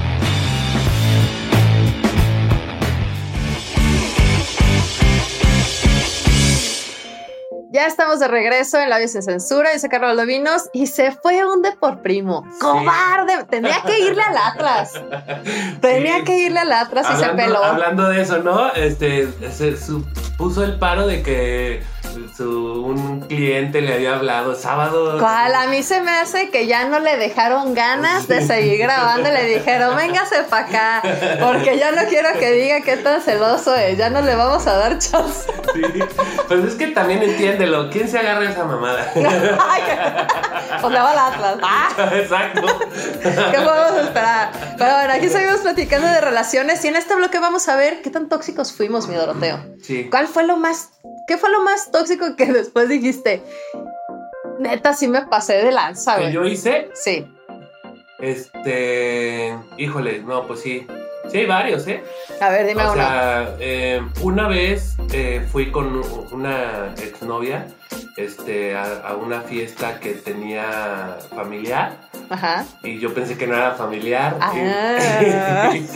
[7.78, 11.62] Ya estamos de regreso en Labios sin Censura, dice Carlos Lovinos, y se fue un
[11.62, 12.44] de por primo.
[12.60, 13.44] ¡Cobarde!
[13.48, 14.94] Tenía que irle al Atlas.
[15.80, 16.24] Tenía Sí.
[16.24, 17.62] que irle al Atlas y se peló.
[17.62, 18.72] hablando de eso, ¿no?
[18.72, 19.76] Este, se
[20.36, 21.84] puso el paro de que
[22.36, 25.18] su, un cliente le había hablado sábado.
[25.18, 25.54] ¿Cuál?
[25.54, 29.30] A mí se me hace que ya no le dejaron ganas de seguir grabando.
[29.30, 31.02] Le dijeron, véngase para acá,
[31.40, 33.98] porque ya no quiero que diga qué tan celoso es.
[33.98, 35.50] Ya no le vamos a dar chance.
[35.74, 35.82] Sí.
[36.46, 37.90] Pues es que también entiéndelo.
[37.90, 39.12] ¿Quién se agarra esa mamada?
[40.80, 41.58] Pues le va al Atlas.
[41.62, 41.88] ¡Ah!
[42.12, 42.66] Exacto.
[43.22, 44.52] ¿Qué podemos esperar?
[44.76, 48.10] Pero bueno, aquí seguimos platicando de relaciones y en este bloque vamos a ver qué
[48.10, 49.58] tan tóxicos fuimos, mi Doroteo.
[49.82, 50.08] Sí.
[50.08, 50.90] ¿Cuál fue lo más,
[51.26, 51.97] qué fue lo más tóxico
[52.36, 53.42] que después dijiste?
[54.58, 56.32] Neta, sí me pasé de lanza, Que güey.
[56.32, 57.26] yo hice, Sí.
[58.18, 59.56] este.
[59.76, 60.86] Híjole, no, pues sí.
[61.30, 62.02] Sí, hay varios, ¿eh?
[62.40, 62.94] A ver, dime o uno.
[62.94, 66.00] sea, eh, una vez eh, fui con
[66.32, 67.66] una exnovia
[68.16, 72.64] este, a, a una fiesta que tenía familiar Ajá.
[72.82, 74.36] y yo pensé que no era familiar.
[74.40, 75.70] Ah.
[75.74, 75.78] Y-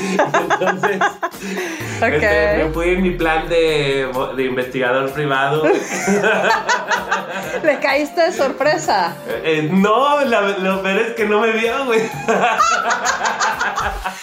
[0.51, 0.99] entonces,
[1.99, 2.09] Ok.
[2.13, 5.63] este, me fui en mi plan de, de investigador privado.
[7.63, 9.15] Le caíste de sorpresa.
[9.45, 12.01] Eh, no, la- lo peor es que no me vio, güey.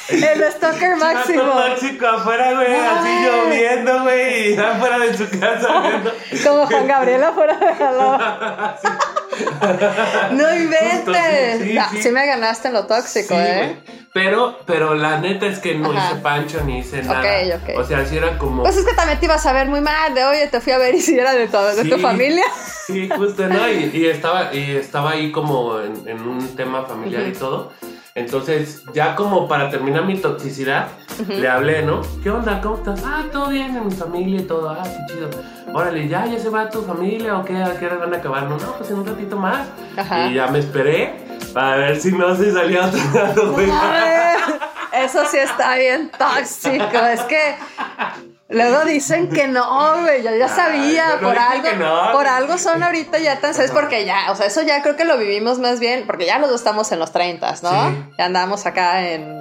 [0.10, 1.44] El stalker máximo.
[1.44, 5.68] Vato tóxico afuera, güey, así lloviendo, güey, y afuera de su casa.
[6.44, 8.76] Como Juan Gabriel afuera de Jalapa.
[10.32, 11.62] No inventes.
[11.62, 13.78] Sí, No, me ganaste en lo tóxico, Sí, ¿eh?
[14.14, 16.12] Pero, pero la neta es que no Ajá.
[16.12, 17.22] hice pancho ni hice nada.
[17.78, 18.64] O sea, sí era como.
[18.64, 20.78] Pues es que también te ibas a ver muy mal de, oye, te fui a
[20.78, 22.44] ver y si era de tu, de tu familia.
[22.88, 23.70] Sí, justo, ¿no?
[23.70, 27.72] Y, y estaba, y estaba ahí como en, en un tema familiar y todo.
[28.16, 30.88] Entonces, ya como para terminar mi toxicidad,
[31.28, 32.02] le hablé, ¿no?
[32.24, 32.60] ¿Qué onda?
[32.62, 33.04] ¿Cómo estás?
[33.06, 34.70] Ah, todo bien en mi familia y todo.
[34.70, 35.30] Ah, qué chido.
[35.74, 37.56] Órale, ¿ya, ya se va tu familia o qué?
[37.56, 38.44] ¿A qué hora van a acabar?
[38.44, 39.68] No, no, pues en un ratito más.
[39.96, 40.28] Ajá.
[40.28, 41.14] Y ya me esperé
[41.54, 43.56] para ver si no se salía otro lado,
[44.94, 46.98] Eso sí está bien tóxico.
[46.98, 47.56] Es que
[48.50, 50.24] luego dicen que no, güey.
[50.24, 51.16] Yo ya sabía.
[51.16, 52.12] no por algo, no.
[52.12, 53.52] por algo son ahorita ya tan.
[53.52, 56.06] Es porque ya, o sea, eso ya creo que lo vivimos más bien.
[56.06, 57.90] Porque ya los dos estamos en los 30, ¿no?
[57.90, 58.04] Sí.
[58.18, 59.40] Ya andamos acá en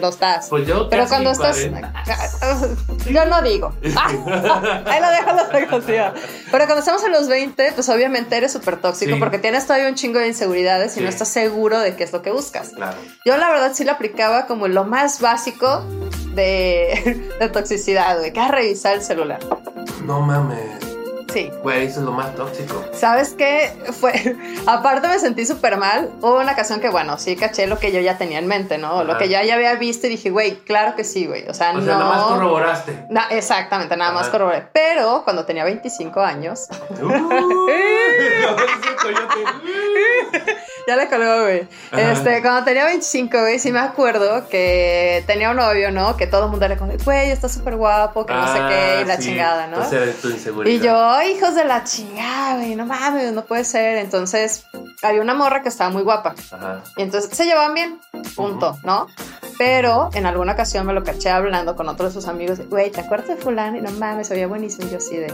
[0.00, 0.48] los TAS.
[0.50, 1.56] Pues yo Pero cuando estás.
[1.56, 1.92] 40.
[3.10, 3.72] Yo no digo.
[3.96, 4.08] Ah,
[4.86, 6.12] ahí lo dejo la negativa.
[6.50, 9.18] Pero cuando estamos en los 20, pues obviamente eres súper tóxico Sí.
[9.18, 11.00] porque tienes todavía un chingo de inseguridades y Sí.
[11.04, 12.70] no estás seguro de qué es lo que buscas.
[12.70, 12.98] Claro.
[13.24, 15.82] Yo la verdad sí lo aplicaba como lo más básico
[16.42, 19.40] de, de toxicidad, güey, que es revisar el celular.
[20.04, 20.60] No mames.
[21.32, 21.50] Sí.
[21.62, 22.82] Güey, eso es lo más tóxico.
[22.94, 23.70] ¿Sabes qué?
[24.00, 24.34] Fue,
[24.66, 26.10] aparte me sentí súper mal.
[26.22, 29.04] Hubo una ocasión que, bueno, sí caché lo que yo ya tenía en mente, ¿no?
[29.04, 31.46] Lo que yo ya había visto y dije, güey, claro que sí, güey.
[31.46, 31.84] O sea, O no.
[31.84, 33.04] sea, nada más corroboraste.
[33.10, 34.32] Na- exactamente, nada más Ajá.
[34.32, 34.68] corroboré.
[34.72, 36.66] Pero cuando tenía 25 años,
[37.02, 37.66] Uh.
[40.86, 41.66] ya le colgó, güey.
[41.92, 46.16] Este, cuando tenía 25, güey, sí me acuerdo que tenía un novio, ¿no?
[46.16, 49.04] Que todo el mundo le como, güey, está súper guapo, que no sé qué, y
[49.04, 49.22] la Ah, sí.
[49.24, 49.76] chingada, ¿no?
[49.76, 50.74] Entonces era tu inseguridad.
[50.74, 53.98] Y yo, hijos de la chingada, güey, no mames, no puede ser.
[53.98, 54.64] Entonces,
[55.02, 56.34] había una morra que estaba muy guapa.
[56.50, 56.82] Ajá.
[56.96, 58.00] Y entonces se llevaban bien,
[58.36, 59.06] punto, ¿no?
[59.58, 62.60] Pero en alguna ocasión me lo caché hablando con otros de sus amigos.
[62.68, 63.76] Güey, ¿te acuerdas de fulano?
[63.76, 64.86] Y no mames, veía buenísimo.
[64.86, 65.32] Y yo así de.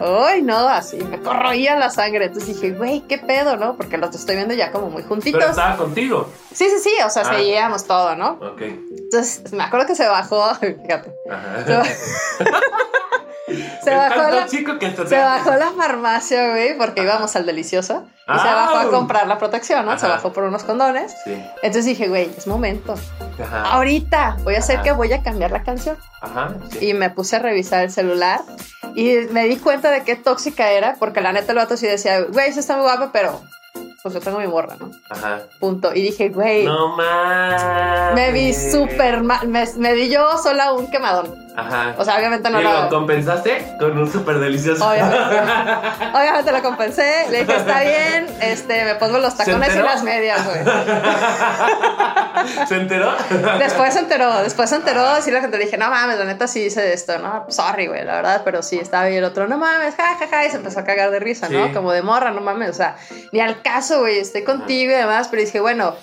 [0.00, 0.68] ¡ay, no!
[0.68, 2.26] Así, me corroía la sangre.
[2.26, 3.76] Entonces dije, güey, ¿qué pedo, no?
[3.76, 5.40] Porque los estoy viendo ya como muy juntitos.
[5.40, 6.28] Pero estaba contigo.
[6.52, 7.34] Sí, sí, sí, o sea, Ah.
[7.34, 8.32] seguíamos todo, ¿no?
[8.40, 8.62] Ok.
[8.62, 11.82] Entonces me acuerdo que se bajó, fíjate, Ajá.
[13.46, 18.04] se, se bajó la, tóxico que Se bajó la farmacia, güey, porque íbamos al delicioso.
[18.28, 18.54] Y se Ah.
[18.54, 19.98] bajó a comprar la protección, ¿no?
[19.98, 20.14] Se Ajá.
[20.16, 21.12] bajó por unos condones.
[21.24, 21.32] Sí.
[21.56, 22.94] Entonces dije, güey, es momento.
[23.42, 23.62] Ajá.
[23.72, 24.84] Ahorita voy a hacer Ajá.
[24.84, 25.96] que voy a cambiar la canción.
[26.20, 26.54] Ajá.
[26.70, 26.90] Sí.
[26.90, 28.40] Y me puse a revisar el celular.
[28.94, 32.20] Y me di cuenta de qué tóxica era, porque la neta el vato sí decía,
[32.22, 33.40] güey, sí está muy guapa, pero
[34.02, 34.90] pues yo tengo mi morra, ¿no?
[35.10, 35.40] Ajá.
[35.60, 35.92] Punto.
[35.94, 38.14] Y dije, güey, No mames.
[38.14, 39.46] me vi súper mal.
[39.48, 41.34] Me, me di yo sola un quemadón.
[41.54, 41.94] Ajá.
[41.98, 42.82] O sea, obviamente no ¿Y lo.
[42.84, 44.88] lo compensaste con un súper delicioso?
[44.88, 45.36] Obviamente.
[46.14, 47.26] Obviamente lo compensé.
[47.30, 50.60] Le dije, está bien, este, me pongo los tacones y las medias, güey.
[52.66, 53.12] ¿Se enteró?
[53.58, 56.46] Después se enteró, después se enteró, sí la gente le dije, no mames, la neta
[56.46, 59.58] sí hice esto, no, sorry, güey, la verdad, pero sí, estaba bien el otro, no
[59.58, 61.54] mames, ja, ja, ja, y se empezó a cagar de risa, Sí.
[61.54, 61.72] ¿no?
[61.72, 62.96] Como de morra, no mames, o sea,
[63.30, 65.94] ni al caso, güey, estoy contigo y demás, pero dije, bueno,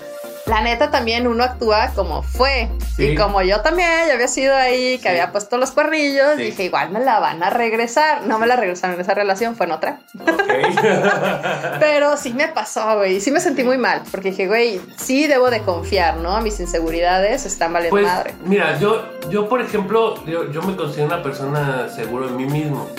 [0.49, 3.09] la neta también uno actúa como fue, Sí.
[3.12, 5.07] y como yo también, ya había sido ahí, que Sí.
[5.09, 6.43] había puesto los cuernillos, Sí.
[6.43, 9.67] dije, igual me la van a regresar, no me la regresaron en esa relación, fue
[9.67, 10.27] en otra, Ok.
[11.79, 15.49] pero sí me pasó, güey, sí me sentí muy mal, porque dije, güey, sí debo
[15.49, 16.39] de confiar, ¿no?
[16.41, 18.33] Mis inseguridades están valiendo Pues, madre.
[18.45, 22.89] mira, yo, yo por ejemplo, yo, yo me considero una persona seguro en mí mismo.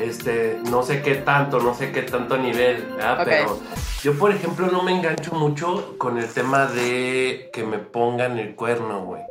[0.00, 3.22] Este, no sé qué tanto, no sé qué tanto nivel, ¿verdad?
[3.24, 3.58] Pero
[4.02, 8.54] yo, por ejemplo, no me engancho mucho con el tema de que me pongan el
[8.54, 9.22] cuerno, güey.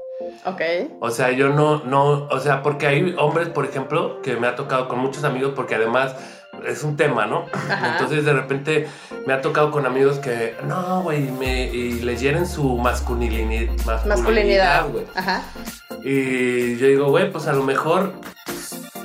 [0.46, 0.62] Ok.
[1.00, 4.56] O sea, yo no, no, o sea, porque hay hombres, por ejemplo, que me ha
[4.56, 6.16] tocado con muchos amigos, porque además
[6.66, 7.46] es un tema, ¿no?
[7.54, 7.92] Ajá.
[7.94, 8.88] Entonces de repente
[9.26, 14.06] me ha tocado con amigos que, no, güey, me, y le hieren su masculinidad, Masculinidad.
[14.08, 15.06] masculinidad, güey.
[15.16, 15.44] Ajá.
[16.04, 18.14] Y yo digo, güey, pues a lo mejor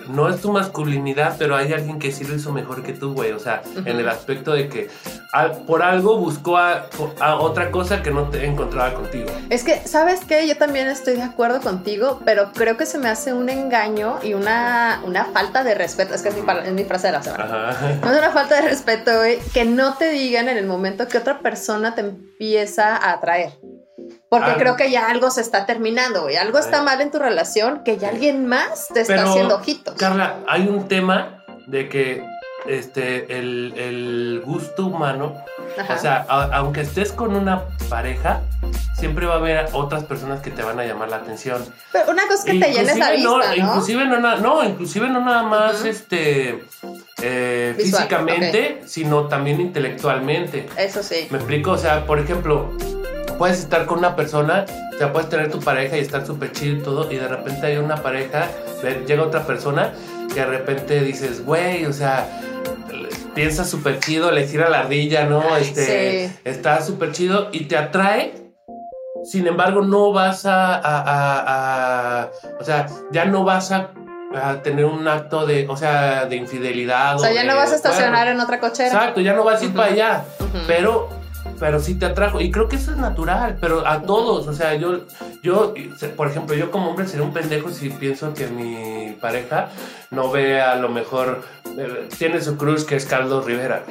[0.09, 3.33] no es tu masculinidad, pero hay alguien que sí lo hizo mejor que tú, güey.
[3.33, 4.89] O sea, en el aspecto de que
[5.33, 6.87] al- por algo buscó a,
[7.21, 9.29] a otra cosa que no te encontraba contigo.
[9.51, 10.47] Es que, ¿sabes qué?
[10.47, 14.35] Yo también estoy de acuerdo contigo, pero creo que se me hace un engaño y
[14.35, 16.15] una, una falta de respeto.
[16.15, 17.71] Es que es mi, es mi frase de la semana.
[17.71, 17.99] Ajá.
[18.03, 21.19] No es una falta de respeto, güey, que no te digan en el momento que
[21.19, 23.53] otra persona te empieza a atraer.
[24.33, 24.57] Porque Ah.
[24.59, 26.37] creo que ya algo se está terminando, güey.
[26.37, 26.83] Algo está Ah.
[26.85, 29.95] mal en tu relación que ya alguien más te está haciendo ojitos.
[29.97, 32.25] Carla, hay un tema de que
[32.65, 35.35] este, el, el gusto humano,
[35.79, 35.95] Ajá.
[35.95, 38.41] o sea, a- aunque estés con una pareja,
[38.97, 41.63] siempre va a haber otras personas que te van a llamar la atención.
[41.93, 43.55] Pero una cosa es que te llenes la vista, no, ¿no?
[43.55, 46.65] Inclusive no, no, inclusive no nada más este
[47.21, 50.69] eh, Visual, físicamente, sino también intelectualmente.
[50.79, 51.27] Eso sí.
[51.31, 51.73] ¿Me explico?
[51.73, 52.71] O sea, por ejemplo,
[53.39, 54.65] puedes estar con una persona,
[54.95, 57.67] o sea, puedes tener tu pareja y estar súper chido y todo, y de repente
[57.67, 58.49] hay una pareja,
[59.07, 59.93] llega otra persona,
[60.29, 62.27] que de repente dices, güey, o sea,
[63.35, 65.43] piensas súper chido, le gira la ardilla, ¿no?
[65.53, 66.37] Ay, este, sí.
[66.45, 68.35] está súper chido y te atrae.
[69.25, 73.91] Sin embargo, no vas a, a- a- a- o sea, ya no vas a,
[74.35, 77.15] a tener un acto de, o sea, de infidelidad.
[77.17, 78.33] O sea, ya no vas a estacionar cuerno.
[78.33, 78.89] en otra cochera.
[78.89, 79.77] Exacto, ya no vas a ir Ujú.
[79.79, 80.59] para allá Ujú.
[80.67, 81.09] pero
[81.63, 82.41] pero sí te atrajo.
[82.41, 85.03] Y creo que eso es natural pero a todos o sea yo
[85.45, 85.75] yo
[86.17, 89.69] por ejemplo yo como hombre sería un pendejo si pienso que mi pareja
[90.11, 91.43] no ve a lo mejor
[91.79, 93.85] eh, tiene su cruz que es Carlos Rivera.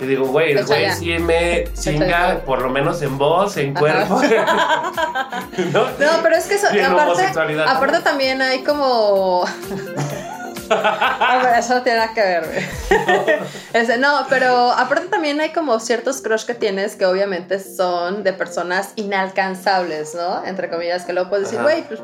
[0.00, 4.20] Y digo güey el güey sí me chinga por lo menos en voz en cuerpo.
[5.72, 5.84] ¿no?
[5.84, 7.24] No, pero es que eso, aparte,
[7.66, 9.44] aparte también hay como...
[10.70, 13.38] Ah, pero eso no tiene nada que ver, güey.
[13.72, 18.32] Ese, no, pero aparte también hay como ciertos crush que tienes que obviamente son de
[18.32, 20.44] personas inalcanzables, ¿no?
[20.44, 22.00] Entre comillas, que luego puedes decir, güey, pues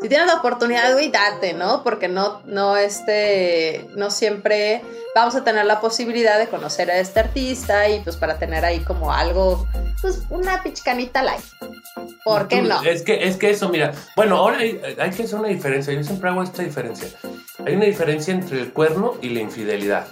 [0.00, 1.82] si tienes la oportunidad, güey, date, ¿no?
[1.82, 4.82] Porque no, no, este, no siempre
[5.14, 8.80] vamos a tener la posibilidad de conocer a este artista y pues para tener ahí
[8.80, 9.66] como algo,
[10.00, 11.44] pues una pichcanita light.
[12.24, 12.82] ¿Por qué no?
[12.82, 15.92] Es que, es que eso, mira, bueno, ahora hay, hay que hacer una diferencia.
[15.92, 17.08] Yo siempre hago esta diferencia.
[17.66, 20.06] Hay una diferencia entre el cuerno y la infidelidad,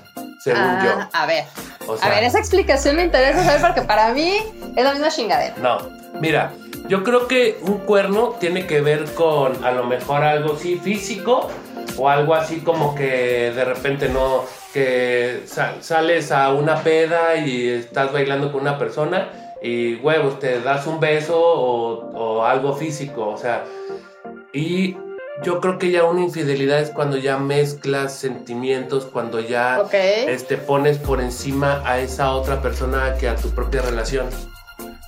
[0.47, 1.93] según Ah, a ver, yo.
[1.93, 4.39] O sea, a ver, esa explicación me interesa saber porque para mí
[4.77, 5.55] es la misma chingadera.
[5.59, 5.79] no,
[6.21, 6.53] mira,
[6.89, 11.49] yo creo que un cuerno tiene que ver con a lo mejor algo sí físico
[11.99, 17.69] o algo así como que de repente no, que sa- sales a una peda y
[17.69, 19.29] estás bailando con una persona
[19.63, 23.65] y huevos, te das un beso o, o algo físico, o sea,
[24.53, 24.97] y
[25.43, 30.99] yo creo que ya una infidelidad es cuando ya mezclas sentimientos, cuando ya este, pones
[30.99, 34.29] por encima a esa otra persona que a tu propia relación.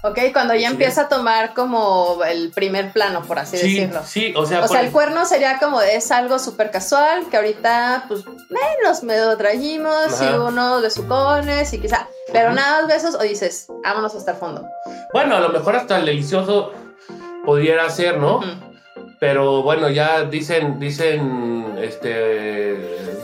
[0.04, 0.74] Ok, cuando ya Sí.
[0.74, 4.00] empieza a tomar como el primer plano, por así Sí, decirlo.
[4.06, 8.04] sí, o sea, O sea, el cuerno sería como es algo súper casual, que ahorita,
[8.06, 12.06] pues, menos me lo trajimos y uno de sucones y quizá.
[12.32, 14.68] Pero nada más besos o dices, vámonos hasta el fondo.
[15.12, 16.70] bueno, a lo mejor hasta el delicioso
[17.44, 18.36] pudiera ser, ¿no?
[18.38, 18.46] Ujú.
[19.20, 22.76] Pero bueno, ya dicen, dicen, este,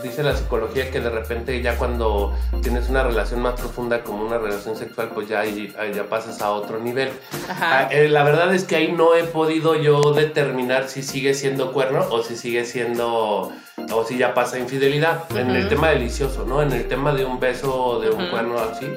[0.03, 4.37] dice la psicología que de repente ya cuando tienes una relación más profunda como una
[4.37, 7.09] relación sexual, pues ya, ya pasas a otro nivel.
[7.47, 7.87] Ah, Ajá.
[7.91, 12.05] eh, la verdad es que ahí no he podido yo determinar si sigue siendo cuerno
[12.09, 13.51] o si sigue siendo
[13.91, 16.61] o si ya pasa infidelidad en el tema delicioso, ¿no?
[16.61, 18.87] En el tema de un beso de un cuerno así.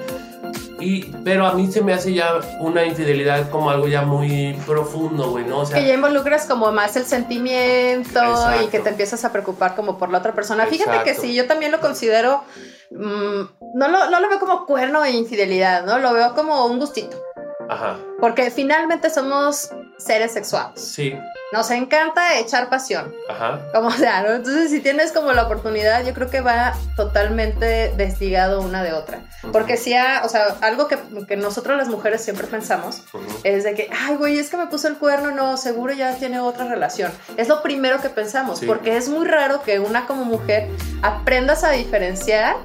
[0.81, 5.31] Y, pero a mí se me hace ya una infidelidad como algo ya muy profundo,
[5.31, 5.61] güey, ¿no?
[5.61, 8.21] O sea, que ya involucras como más el sentimiento
[8.63, 10.67] y que te empiezas a preocupar como por la otra persona.
[10.67, 12.43] Fíjate que sí, yo también lo considero,
[12.91, 13.41] mm,
[13.75, 15.99] no, lo, no lo veo como cuerno e infidelidad, ¿no?
[15.99, 17.21] Lo veo como un gustito.
[17.69, 20.81] ajá, Porque finalmente somos seres sexuales.
[20.81, 21.13] sí,
[21.51, 24.35] Nos encanta echar pasión, ajá, como sea, ¿no?
[24.35, 29.21] Entonces, si tienes como la oportunidad, yo creo que va totalmente desligado una de otra.
[29.53, 33.03] Porque si, ha- o sea, algo que, que nosotros las mujeres siempre pensamos
[33.45, 36.39] es de que, ay, güey, es que me puso el cuerno, no, seguro ya tiene
[36.41, 37.13] otra relación.
[37.39, 38.67] Es lo primero que pensamos, Sí.
[38.67, 40.69] porque es muy raro que una como mujer
[41.03, 42.57] aprendas a diferenciar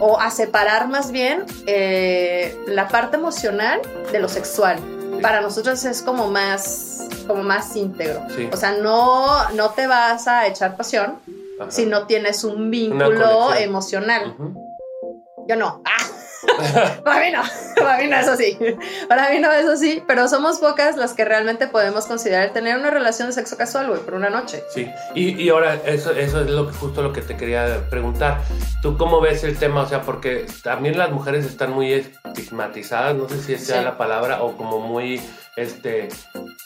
[0.00, 4.78] o a separar más bien eh, la parte emocional de lo sexual.
[5.22, 8.22] Para nosotros es como más, como más íntegro.
[8.34, 8.48] Sí.
[8.52, 11.18] O sea, no, no te vas a echar pasión
[11.60, 11.70] ajá.
[11.70, 14.36] si no tienes un vínculo emocional.
[15.48, 15.82] Yo no.
[15.84, 16.12] ¡Ah!
[17.04, 17.42] Para mí no,
[17.76, 18.58] para mí no, eso sí.
[19.08, 20.02] Para mí no, eso sí.
[20.06, 24.00] Pero somos pocas las que realmente podemos considerar tener una relación de sexo casual, güey,
[24.00, 24.62] por una noche.
[24.74, 28.40] Sí, y, y ahora eso, eso es lo que, justo lo que te quería preguntar.
[28.82, 29.82] ¿Tú cómo ves el tema?
[29.82, 31.92] O sea, porque también las mujeres están muy
[32.32, 33.84] estigmatizadas, no sé si esa sea Sí.
[33.84, 35.20] la palabra, o como muy
[35.56, 36.08] este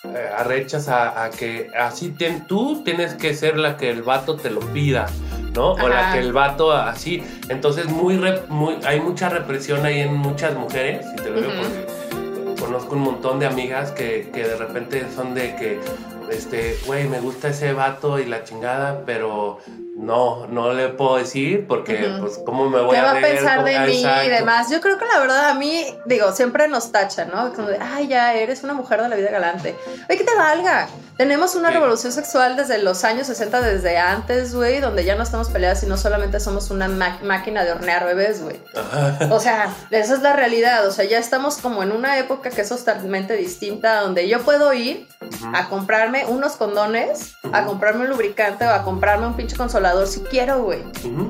[0.05, 4.37] eh, arrechas a, a que así tien- tú tienes que ser la que el vato
[4.37, 5.07] te lo pida,
[5.55, 5.73] ¿no?
[5.73, 7.23] O la que el vato así.
[7.49, 11.53] Entonces muy, rep- muy hay mucha represión ahí en muchas mujeres, y te lo digo
[11.61, 15.81] porque conozco un montón de amigas que, que de repente son de que,
[16.31, 19.59] este, güey, me gusta ese vato y la chingada, pero
[19.97, 23.65] no, no le puedo decir porque, pues, ¿cómo me voy ¿Qué a va a pensar
[23.65, 24.71] de mí y demás?
[24.71, 27.55] Yo creo que la verdad a mí, digo, siempre nos tachan, ¿no?
[27.55, 29.75] Como de, ay, ya eres una mujer de la vida galante.
[30.07, 30.87] Oye, que te valga.
[31.17, 35.49] Tenemos una revolución sexual desde los años 60, desde antes, güey, donde ya no estamos
[35.49, 38.61] peleadas, sino solamente somos una máquina de hornear bebés, güey.
[39.31, 40.87] O sea, esa es la realidad.
[40.87, 44.75] O sea, ya estamos como en una época que es totalmente distinta, donde yo puedo
[44.75, 45.09] ir
[45.55, 50.21] a comprarme unos condones, a comprarme un lubricante o a comprarme un pinche consolador si
[50.21, 50.83] quiero, güey.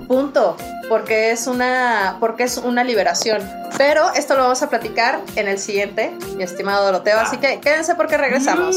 [0.09, 0.57] Punto.
[0.89, 3.41] Porque es una, porque es una liberación.
[3.79, 7.21] Pero esto lo vamos a platicar en el siguiente, mi estimado Doroteo.
[7.21, 8.77] Así que quédense porque regresamos.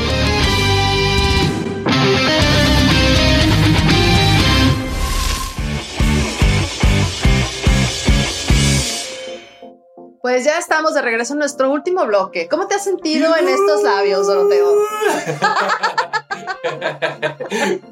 [10.41, 12.47] Pues ya estamos de regreso en nuestro último bloque.
[12.47, 14.73] ¿Cómo te has sentido en estos labios, Doroteo?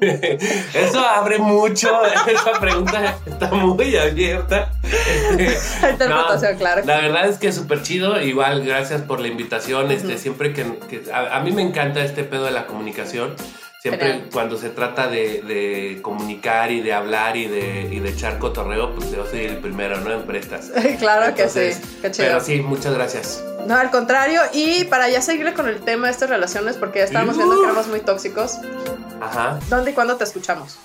[0.74, 4.72] Eso abre mucho, esa pregunta está muy abierta.
[5.80, 6.82] La interpretación, No, claro.
[6.86, 10.64] La verdad es que es súper chido, igual gracias por la invitación, este, siempre que,
[10.88, 13.36] que- a, a mí me encanta este pedo de la comunicación,
[13.80, 18.38] siempre cuando se trata de, de comunicar y de hablar y de, y de echar
[18.38, 20.12] cotorreo, pues yo soy el primero, ¿no?
[20.12, 20.70] En prestas.
[20.98, 21.80] claro que sí.
[22.02, 22.28] Qué chido.
[22.28, 23.42] Pero sí, muchas gracias.
[23.66, 24.42] No, al contrario.
[24.52, 27.64] Y para ya seguirle con el tema de estas relaciones, porque ya estábamos viendo que
[27.64, 28.58] éramos muy tóxicos,
[29.20, 29.58] Ajá.
[29.68, 30.78] ¿dónde y cuándo te escuchamos?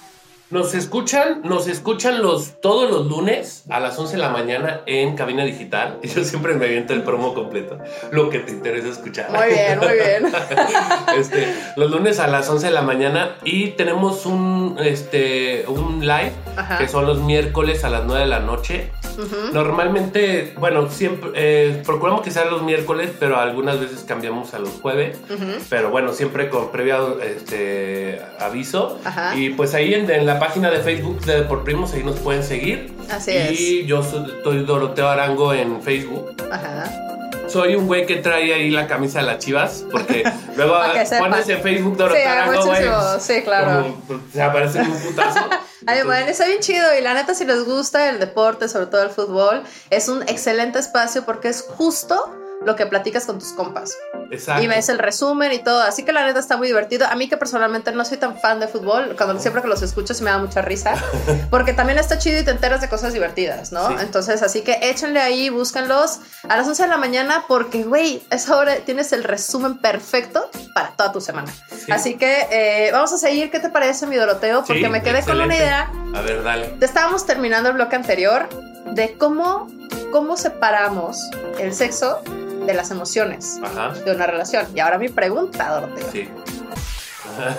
[0.52, 5.16] Nos escuchan, nos escuchan los, todos los lunes a las 11 de la mañana en
[5.16, 5.98] cabina digital.
[6.04, 7.80] Y yo siempre me aviento el promo completo.
[8.12, 9.32] Lo que te interesa escuchar.
[9.32, 10.32] Muy bien, muy bien.
[11.18, 13.36] Este, los lunes a las 11 de la mañana.
[13.43, 16.78] Y tenemos un, este, un live Ajá.
[16.78, 18.91] que son los miércoles a las 9 de la noche.
[19.18, 19.54] Ujú.
[19.54, 24.70] Normalmente, bueno, siempre eh, procuramos que sean los miércoles, pero algunas veces cambiamos a los
[24.82, 25.18] jueves.
[25.30, 25.64] Ujú.
[25.70, 29.00] Pero bueno, siempre con previo este, aviso.
[29.06, 29.36] Ajá.
[29.36, 32.44] Y pues ahí en, en la página de Facebook de Por Primos, ahí nos pueden
[32.44, 32.94] seguir.
[33.10, 36.36] Así y yo soy, Doroteo Arango en Facebook.
[36.52, 37.02] Aja.
[37.48, 40.24] Soy un güey que trae ahí la camisa de las chivas, porque
[40.58, 40.76] luego
[41.20, 42.70] pones en Facebook Sí, Doroteo Arango, güey.
[42.70, 43.20] muchísimo.
[43.20, 43.84] Sí, claro.
[43.84, 45.40] como, pues, se aparece en un putazo.
[45.88, 49.04] Ay, bueno, está bien chido y la neta si les gusta el deporte, sobre todo
[49.04, 49.62] el fútbol,
[49.92, 53.95] es un excelente espacio porque es justo lo que platicas con tus compas.
[54.32, 54.64] Exacto.
[54.64, 57.06] Y ves el resumen y todo, así que la neta está muy divertido.
[57.08, 60.14] A mí que personalmente no soy tan fan de fútbol, cuando siempre que los escucho
[60.16, 60.95] se me da mucha risa,
[61.51, 63.88] porque también está chido y te enteras de cosas divertidas, ¿no?
[63.89, 63.95] Sí.
[63.99, 68.58] Entonces, así que échenle ahí, búsquenlos a las 11 de la mañana porque, güey, esa
[68.58, 71.51] hora tienes el resumen perfecto para toda tu semana.
[71.70, 71.91] Sí.
[71.91, 74.64] Así que eh, vamos a seguir, ¿qué te parece, mi Doroteo?
[74.66, 75.58] Porque Sí, me quedé con una excelente.
[75.58, 76.76] idea A ver, dale.
[76.82, 78.49] estábamos terminando el bloque anterior
[78.91, 79.68] de cómo,
[80.12, 81.20] cómo separamos
[81.60, 82.22] el sexo
[82.66, 83.93] de las emociones Ajá.
[83.93, 84.66] de una relación.
[84.76, 86.11] Y ahora mi pregunta, Doroteo.
[86.11, 86.30] Sí.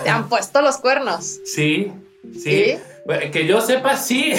[0.03, 1.39] ¿Te han puesto los cuernos?
[1.45, 1.91] Sí.
[2.33, 2.41] Sí.
[2.41, 2.79] ¿Sí?
[3.05, 4.33] Bueno, Que yo sepa, sí.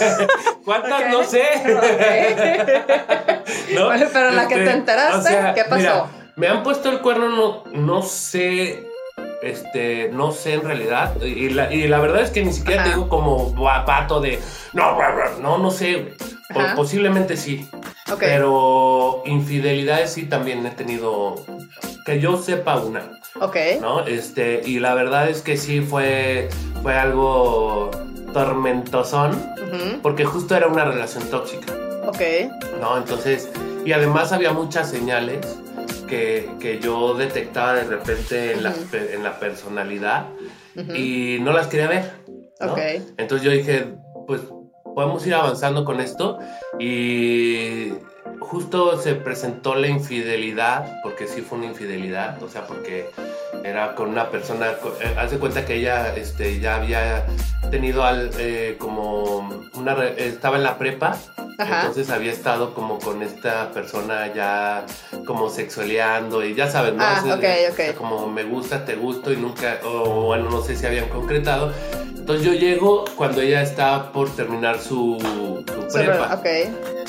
[0.64, 1.10] ¿Cuántas?
[1.12, 1.42] No sé.
[3.74, 3.86] ¿No?
[3.86, 5.76] Bueno, pero la que te Este, enteraste, ¿qué pasó?
[5.76, 6.04] mira,
[6.36, 8.86] me han puesto el cuerno, no, no sé.
[9.42, 11.20] Este, no sé en realidad.
[11.22, 12.90] Y la, y la verdad es que ni siquiera Ajá.
[12.90, 14.40] te digo como guapato de.
[14.72, 14.96] No,
[15.40, 16.14] no, no sé.
[16.74, 17.68] Posiblemente sí.
[18.12, 18.18] Ok.
[18.20, 21.34] Pero infidelidades sí también he tenido.
[22.04, 23.20] Que yo sepa una.
[23.40, 23.56] ok.
[23.80, 24.06] ¿no?
[24.06, 26.48] Este, y la verdad es que sí fue,
[26.82, 27.90] fue algo
[28.34, 31.72] tormentosón, Ujú, porque justo era una relación tóxica,
[32.06, 32.20] Ok.
[32.80, 32.98] ¿no?
[32.98, 33.48] Entonces,
[33.86, 35.38] y además había muchas señales
[36.08, 38.80] que, que yo detectaba de repente en, la, Ujú.
[38.90, 40.26] pe- en la personalidad
[40.76, 42.10] ujú, y no las quería ver,
[42.60, 42.72] ¿no?
[42.72, 42.78] Ok.
[43.16, 43.86] Entonces yo dije,
[44.26, 44.40] pues
[44.94, 46.38] podemos ir avanzando con esto
[46.78, 47.90] y
[48.44, 53.10] justo se presentó la infidelidad, porque sí fue una infidelidad, o sea, porque
[53.64, 57.26] era con una persona, eh, haz de cuenta que ella este, ya había
[57.70, 61.16] tenido al, eh, como una, estaba en la prepa,
[61.58, 61.80] Ajá.
[61.80, 64.84] entonces había estado como con esta persona ya
[65.26, 67.02] como sexualeando y ya sabes, ¿no?
[67.04, 71.08] Ah, sea, Como me gusta, te gusto y nunca, o bueno, no sé si habían
[71.08, 71.72] concretado.
[72.24, 75.18] Entonces yo llego cuando ella está por terminar su,
[75.92, 76.40] prepa,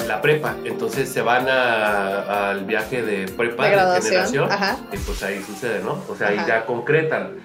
[0.06, 0.56] la prepa.
[0.66, 4.78] Entonces se van a- al viaje de prepa De generación Ajá.
[4.94, 6.02] y pues ahí sucede, ¿no?
[6.08, 7.38] O sea, ahí ya concretan.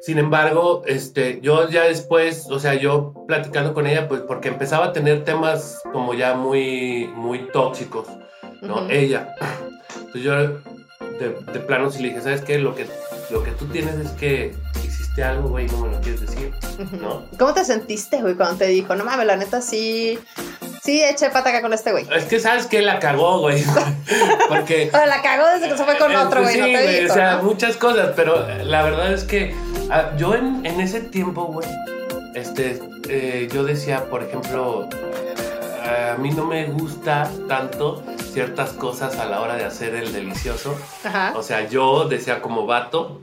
[0.00, 4.86] Sin embargo, este, yo ya después, o sea, yo platicando con ella, pues porque empezaba
[4.86, 8.06] a tener temas como ya muy, muy tóxicos.
[8.60, 8.88] ¿no?
[8.90, 9.34] Ella.
[9.96, 10.34] Entonces yo
[11.18, 12.58] de, de plano sí le dije, ¿sabes qué?
[12.58, 12.86] Lo que,
[13.30, 16.50] lo que tú tienes es que hiciste algo, güey, no me lo quieres decir.
[17.00, 17.24] ¿no?
[17.38, 20.18] ¿Cómo te sentiste, güey, cuando te dijo, no mames, la neta sí,
[20.84, 22.06] sí eché pataca con este güey?
[22.14, 23.62] Es que sabes que la cagó, güey.
[24.48, 26.72] Porque O la cagó desde que se fue con Eh, otro, güey, sí, no te
[26.72, 27.42] güey, dijo, O sea, ¿no?
[27.44, 29.54] muchas cosas, pero eh, la verdad es que
[29.90, 31.66] ah, yo en, en ese tiempo, güey,
[32.34, 39.18] este, eh, yo decía, por ejemplo, eh, a mí no me gusta tanto ciertas cosas
[39.18, 40.76] a la hora de hacer el delicioso.
[41.04, 41.32] Ajá.
[41.36, 43.20] O sea, yo decía como vato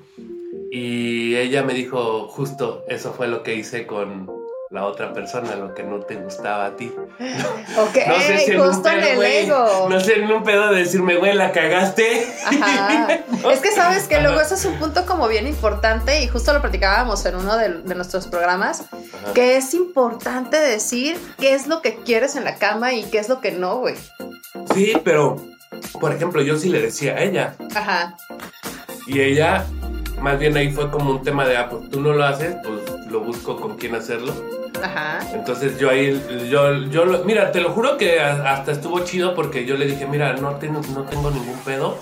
[0.72, 4.30] y ella me dijo, justo eso fue lo que hice con
[4.72, 6.92] la otra persona, lo que no te gustaba a ti.
[7.78, 9.88] Ok, No sé si justo en pedo, el ego.
[9.90, 12.28] No sé, en un pedo de decirme, güey, la cagaste.
[12.46, 13.08] Ajá.
[13.52, 14.24] Es que sabes que Ajá.
[14.26, 17.70] luego eso es un punto como bien importante y justo lo platicábamos en uno de,
[17.82, 19.34] de nuestros programas, Ajá.
[19.34, 23.30] que es importante decir qué es lo que quieres en la cama y qué es
[23.30, 23.96] lo que no, güey.
[24.74, 25.38] Sí, pero,
[26.00, 27.56] por ejemplo, yo sí le decía a ella.
[27.76, 28.16] Ajá.
[29.08, 29.66] Y ella,
[30.20, 33.08] más bien ahí fue como un tema de, ah, pues tú no lo haces, pues
[33.08, 34.34] lo busco con quién hacerlo.
[34.82, 35.20] Ajá.
[35.34, 39.66] Entonces yo ahí, yo, yo, lo- mira, te lo juro que hasta estuvo chido porque
[39.66, 41.98] yo le dije, mira, no, tengo- no tengo ningún pedo.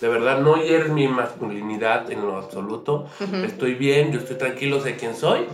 [0.00, 3.06] De verdad, no hieres mi masculinidad en lo absoluto.
[3.44, 5.46] Estoy bien, yo estoy tranquilo, sé quién soy.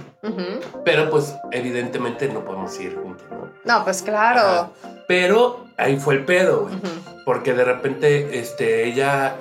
[0.85, 3.49] Pero pues evidentemente no podemos ir juntos, ¿no?
[3.65, 4.41] No, pues claro.
[4.41, 4.71] Ajá.
[5.07, 6.75] Pero ahí fue el pedo, güey.
[7.25, 9.37] Porque de repente este, ella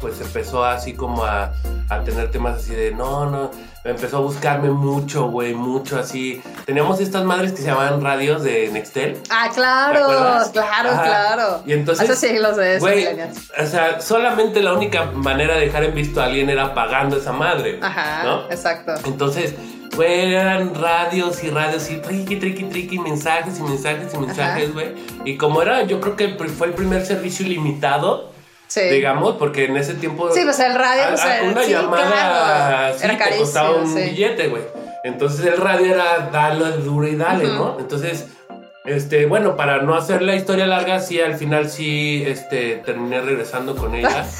[0.00, 1.52] pues empezó así como a,
[1.90, 3.50] a tener temas así de no, no,
[3.86, 6.42] empezó a buscarme mucho, güey, mucho así.
[6.64, 9.18] Teníamos estas madres que se llamaban radios de Nextel.
[9.30, 10.06] Ah, ¿Te claro,
[10.52, 11.02] claro, Ajá.
[11.04, 11.62] claro.
[11.66, 15.84] Y entonces, Hace siglos de eso, güey, o sea, solamente la única manera de dejar
[15.84, 18.44] en visto a alguien era pagando esa madre, Ajá, ¿no?
[18.50, 18.94] exacto.
[19.04, 19.54] Entonces,
[19.94, 24.94] güey, eran radios y radios y triqui, triqui, triqui, mensajes y mensajes y mensajes, güey.
[25.24, 28.30] Y como era, yo creo que fue el primer servicio ilimitado,
[28.68, 28.80] Sí.
[28.82, 30.30] digamos, porque en ese tiempo...
[30.32, 32.98] Sí, pues el radio, a- o sea, a- una sí, llamada claro.
[32.98, 34.62] sí, Era te costaba carísimo, un billete, güey.
[35.04, 37.44] Entonces el radio era darle duro y dale.
[37.46, 37.76] ¿no?
[37.78, 38.26] Entonces,
[38.84, 43.76] este, bueno, para no hacer la historia larga, sí, al final sí, este, terminé regresando
[43.76, 44.26] con ella.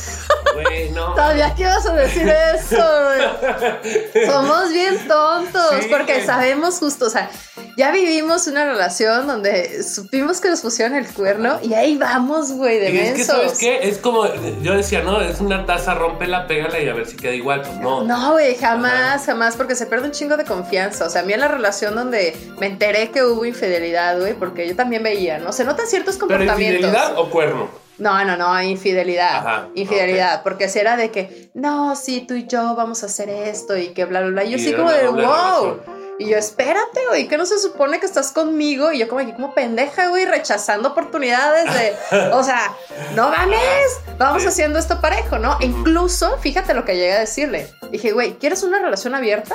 [0.63, 1.15] Güey, no.
[1.15, 4.27] Todavía que ibas a decir eso, güey.
[4.27, 6.27] Somos bien tontos, Sí, porque güey.
[6.27, 7.31] sabemos justo, o sea,
[7.77, 12.79] ya vivimos una relación donde supimos que nos pusieron el cuerno y ahí vamos, güey,
[12.79, 13.27] de Y es que, mensos.
[13.37, 13.89] ¿sabes qué?
[13.89, 14.25] Es como,
[14.63, 17.63] yo decía, no, es una taza, rómpela, pégala y a ver si queda igual.
[17.63, 18.03] Pues no.
[18.05, 21.07] No, güey, jamás, jamás, porque se pierde un chingo de confianza.
[21.07, 24.67] O sea, a mí en la relación donde me enteré que hubo infidelidad, güey, porque
[24.69, 25.53] yo también veía, ¿no?
[25.53, 26.81] Se notan ciertos ¿Pero comportamientos.
[26.87, 27.86] infidelidad o cuerno?
[27.99, 29.37] No, no, no, infidelidad.
[29.37, 33.29] Ajá, infidelidad, porque si era de que, no, sí, tú y yo vamos a hacer
[33.31, 34.45] esto y que bla, bla, bla.
[34.45, 35.17] Y yo Y sí como de, wow.
[35.17, 35.81] relación.
[36.19, 38.91] Y yo, espérate, güey, que no se supone que estás conmigo.
[38.93, 42.73] Y yo como aquí como pendeja, güey, rechazando oportunidades de, o sea,
[43.15, 44.49] no mames, vamos Sí.
[44.49, 45.57] haciendo esto parejo, ¿no?
[45.61, 47.71] Incluso, fíjate lo que llegué a decirle.
[47.91, 49.55] Dije, güey, ¿quieres una relación abierta?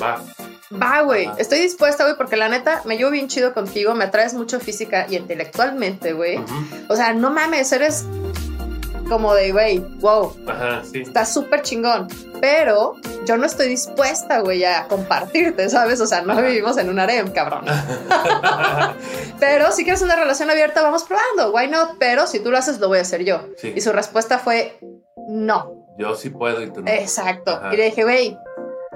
[0.00, 0.22] Va.
[0.70, 4.34] Va, güey, estoy dispuesta, güey, porque la neta me llevo bien chido contigo, me atraes
[4.34, 6.38] mucho física y intelectualmente, güey.
[6.88, 8.04] O sea, no mames, eres
[9.08, 11.00] como de, güey, wow, Ajá, sí.
[11.00, 12.08] está súper chingón.
[12.40, 12.96] Pero
[13.26, 16.00] yo no estoy dispuesta, güey, a compartirte, ¿sabes?
[16.00, 16.42] O sea, no Ajá.
[16.42, 17.64] vivimos en un harem, cabrón.
[19.40, 21.96] Pero si quieres una relación abierta, vamos probando, why not?
[21.98, 23.40] Pero si tú lo haces, lo voy a hacer yo.
[23.56, 23.72] Sí.
[23.74, 24.78] Y su respuesta fue,
[25.28, 25.86] no.
[25.98, 26.90] Yo sí puedo y tú no.
[26.90, 27.52] Exacto.
[27.52, 27.74] Ajá.
[27.74, 28.36] Y le dije, güey,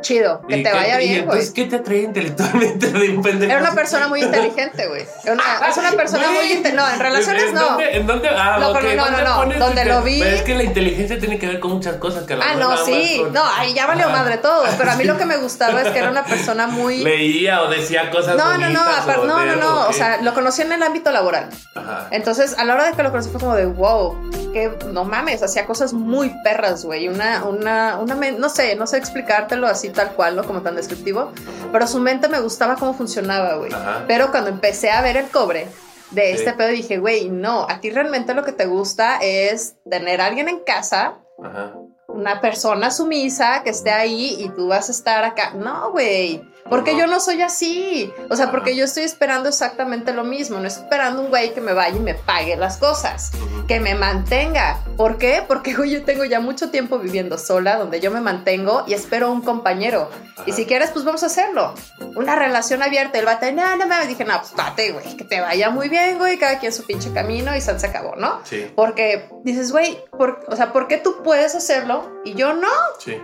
[0.02, 1.52] chido, que ¿Y te qué- vaya bien, güey.
[1.54, 3.50] ¿qué te atrae intelectualmente de un pendejo?
[3.52, 5.02] Era una persona muy inteligente, güey.
[5.02, 6.52] Es una persona muy Güey.
[6.52, 6.72] inteligente.
[6.72, 7.60] No, en relaciones ¿En no.
[7.62, 8.28] dónde- ¿En dónde?
[8.28, 10.62] Ah, No, ok, pero no, ¿dónde no, no, donde lo vi- Pero es que la
[10.64, 13.18] inteligencia tiene que ver con muchas cosas que a Ah, no, sí.
[13.22, 14.16] con- No, ahí ya valió Ajá.
[14.18, 14.64] madre todo.
[14.76, 16.98] Pero a mí lo que me gustaba es que era una persona muy.
[17.04, 19.82] Leía o decía cosas No, no, no, aparte- o no, no, no.
[19.84, 19.94] O qué.
[19.94, 21.48] sea, lo conocí en el ámbito laboral.
[21.74, 22.08] Ajá.
[22.10, 25.42] Entonces, a la hora de que lo conocí fue como de wow, que no mames,
[25.42, 27.08] hacía cosas muy perras, güey.
[27.08, 30.44] Una, una, una, no sé, no sé explicártelo así tal cual, ¿no?
[30.44, 31.32] Como tan descriptivo.
[31.70, 33.70] Pero su mente me gustaba cómo funcionaba, güey.
[34.06, 35.68] Pero cuando empecé a ver el cobre
[36.10, 36.38] de Sí.
[36.38, 40.26] este pedo, dije, güey, no, a ti realmente lo que te gusta es tener a
[40.26, 41.72] alguien en casa, Ajá.
[42.08, 45.52] una persona sumisa que esté ahí y tú vas a estar acá.
[45.54, 46.42] No, güey.
[46.68, 48.12] Porque yo no soy así.
[48.30, 50.58] O sea, porque yo estoy esperando exactamente lo mismo.
[50.58, 53.32] No estoy esperando un güey que me vaya y me pague las cosas.
[53.68, 54.78] Que me mantenga.
[54.96, 55.42] ¿Por qué?
[55.46, 59.30] Porque güey, yo tengo ya mucho tiempo viviendo sola, donde yo me mantengo y espero
[59.30, 60.08] un compañero.
[60.46, 61.74] Y si quieres, pues vamos a hacerlo.
[62.16, 63.18] Una relación abierta.
[63.18, 65.16] El vato, no, no me dije, no, pues date, güey.
[65.16, 66.38] Que te vaya muy bien, güey.
[66.38, 68.40] Cada quien su pinche camino y se se acabó, ¿no?
[68.44, 72.68] Sí, Porque dices, güey, por- o sea, ¿por qué tú puedes hacerlo y yo no?
[72.98, 73.18] sí.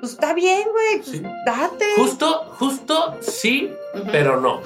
[0.00, 1.22] Pues está bien, güey, pues Sí.
[1.44, 1.84] date.
[1.96, 3.70] Justo, justo sí,
[4.12, 4.60] pero no.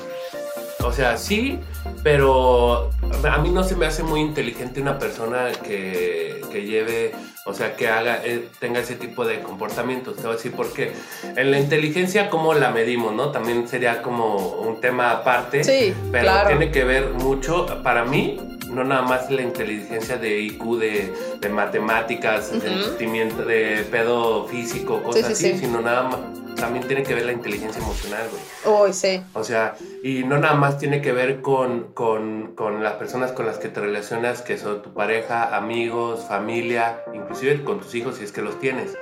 [0.85, 1.59] o sea, sí,
[2.03, 2.91] pero
[3.31, 7.15] a mí no se me hace muy inteligente una persona que, que lleve,
[7.45, 10.17] o sea, que haga, eh, tenga ese tipo de comportamientos.
[10.17, 10.93] Te voy a decir por qué.
[11.37, 13.31] En la inteligencia, ¿cómo la medimos, no?
[13.31, 15.65] También sería como un tema aparte.
[15.65, 16.49] Sí, pero claro.
[16.51, 18.39] tiene que ver mucho, para mí,
[18.69, 22.85] no nada más la inteligencia de IQ, de, de matemáticas, de Ujú.
[22.85, 25.67] sentimiento, de pedo físico, cosas sí, así, sí.
[25.67, 26.21] sino nada más,
[26.57, 28.83] también tiene que ver la inteligencia emocional, güey.
[28.83, 29.23] Uy, sí.
[29.35, 33.47] O sea, y no nada más tiene que ver con, con, con las personas con
[33.47, 38.25] las que te relacionas, que son tu pareja, amigos, familia, inclusive con tus hijos si
[38.25, 38.97] es que los tienes.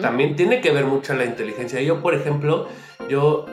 [0.00, 1.80] También tiene que ver mucho la inteligencia.
[1.80, 2.68] Yo, por ejemplo,
[3.08, 3.46] yo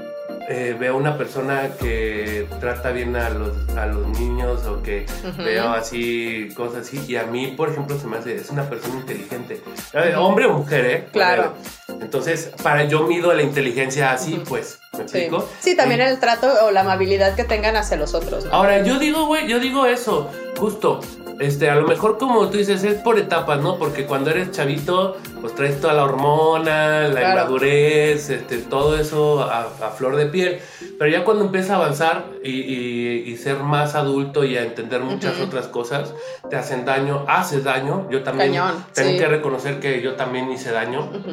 [0.50, 5.06] eh, veo una persona que trata bien a los, a los niños o que
[5.38, 8.96] veo así, cosas así, y a mí, por ejemplo, se me hace, es una persona
[8.96, 9.62] inteligente.
[9.94, 11.08] Eh, Hombre o mujer, ¿eh?
[11.12, 11.54] Claro.
[12.02, 15.02] Entonces, para yo mido la inteligencia así, pues, ¿me Sí.
[15.04, 15.50] explico?
[15.60, 18.52] Sí, también el trato o la amabilidad que tengan hacia los otros, ¿no?
[18.54, 20.30] Ahora, yo digo, güey, yo digo eso,
[20.60, 21.00] justo.
[21.40, 23.78] Este, a lo mejor como tú dices, es por etapas, ¿no?
[23.78, 27.32] Porque cuando eres chavito, pues traes toda la hormona, la Claro.
[27.42, 30.60] inmadurez, este, todo eso a, a flor de piel.
[31.00, 35.02] Pero ya cuando empieza a avanzar y, y- y ser más adulto y a entender
[35.02, 35.46] muchas Ujú.
[35.46, 36.14] otras cosas,
[36.50, 38.08] te hacen daño, haces daño.
[38.12, 39.18] Yo también Cañón, tengo sí.
[39.18, 41.02] que reconocer que yo también hice daño.
[41.02, 41.32] Ujú.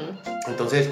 [0.48, 0.90] Entonces,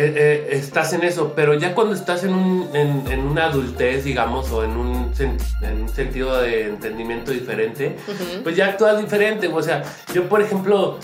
[0.00, 4.04] eh, eh, estás en eso, pero ya cuando estás en, un, en, en una adultez,
[4.04, 7.96] digamos, o en un, en un sentido de entendimiento diferente,
[8.44, 9.48] pues ya actúas diferente.
[9.48, 9.82] O sea,
[10.14, 10.98] yo, por ejemplo,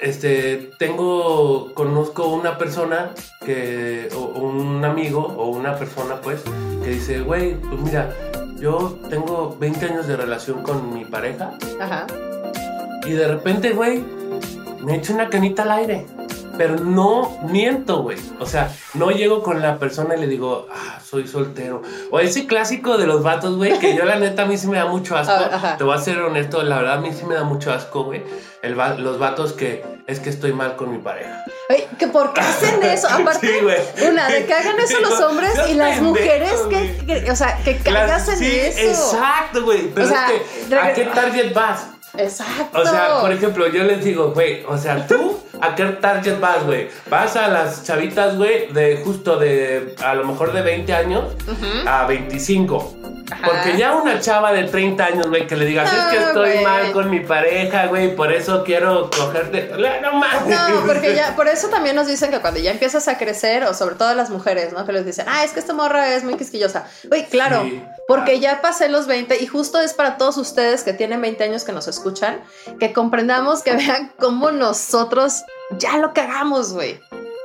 [0.00, 3.10] este, tengo, conozco una persona
[3.44, 6.40] que, o, o un amigo, o una persona, pues,
[6.84, 8.14] que dice, güey, pues mira,
[8.60, 12.06] yo tengo 20 años de relación con mi pareja Ajá.
[13.04, 14.04] y de repente, güey,
[14.84, 16.06] me echo una canita al aire.
[16.58, 18.18] Pero no miento, güey.
[18.40, 21.80] O sea, no llego con la persona y le digo, ah, soy soltero.
[22.10, 24.76] O ese clásico de los vatos, güey, que yo la neta a mí sí me
[24.76, 25.32] da mucho asco.
[25.38, 25.76] Ah, ajá.
[25.76, 28.22] Te voy a ser honesto, la verdad a mí sí me da mucho asco, güey.
[28.78, 31.44] Va- los vatos que es que estoy mal con mi pareja.
[31.98, 33.08] ¿que ¿por qué hacen eso?
[33.08, 33.46] Aparte,
[33.96, 37.56] Sí, una, de que hagan eso los hombres y las mujeres que, que- o sea,
[37.64, 39.12] que caigas Las- en sí, eso.
[39.14, 39.88] Exacto, güey.
[39.94, 41.86] Pero O sea, es que, ¿a qué target vas?
[42.16, 42.80] Exacto.
[42.80, 46.64] O sea, por ejemplo, yo les digo, güey, o sea, tú, ¿a qué target vas,
[46.64, 46.88] güey?
[47.10, 51.24] Vas a las chavitas, güey, de justo de, a lo mejor de 20 años
[51.86, 53.17] a 25.
[53.30, 53.42] Ajá.
[53.44, 56.92] Porque ya una chava de 30 años, güey, que le digas, es que estoy mal
[56.92, 59.70] con mi pareja, güey, por eso quiero cogerte.
[60.02, 60.46] No mames.
[60.48, 63.74] No, porque ya, por eso también nos dicen que cuando ya empiezas a crecer, o
[63.74, 64.86] sobre todo las mujeres, ¿no?
[64.86, 66.86] Que les dicen, ah, es que esta morra es muy quisquillosa.
[67.04, 67.82] Güey, claro, Sí.
[68.06, 71.64] porque ya pasé los 20 y justo es para todos ustedes que tienen 20 años
[71.64, 72.40] que nos escuchan,
[72.80, 75.42] que comprendamos, que vean cómo nosotros
[75.78, 77.00] ya lo cagamos, güey.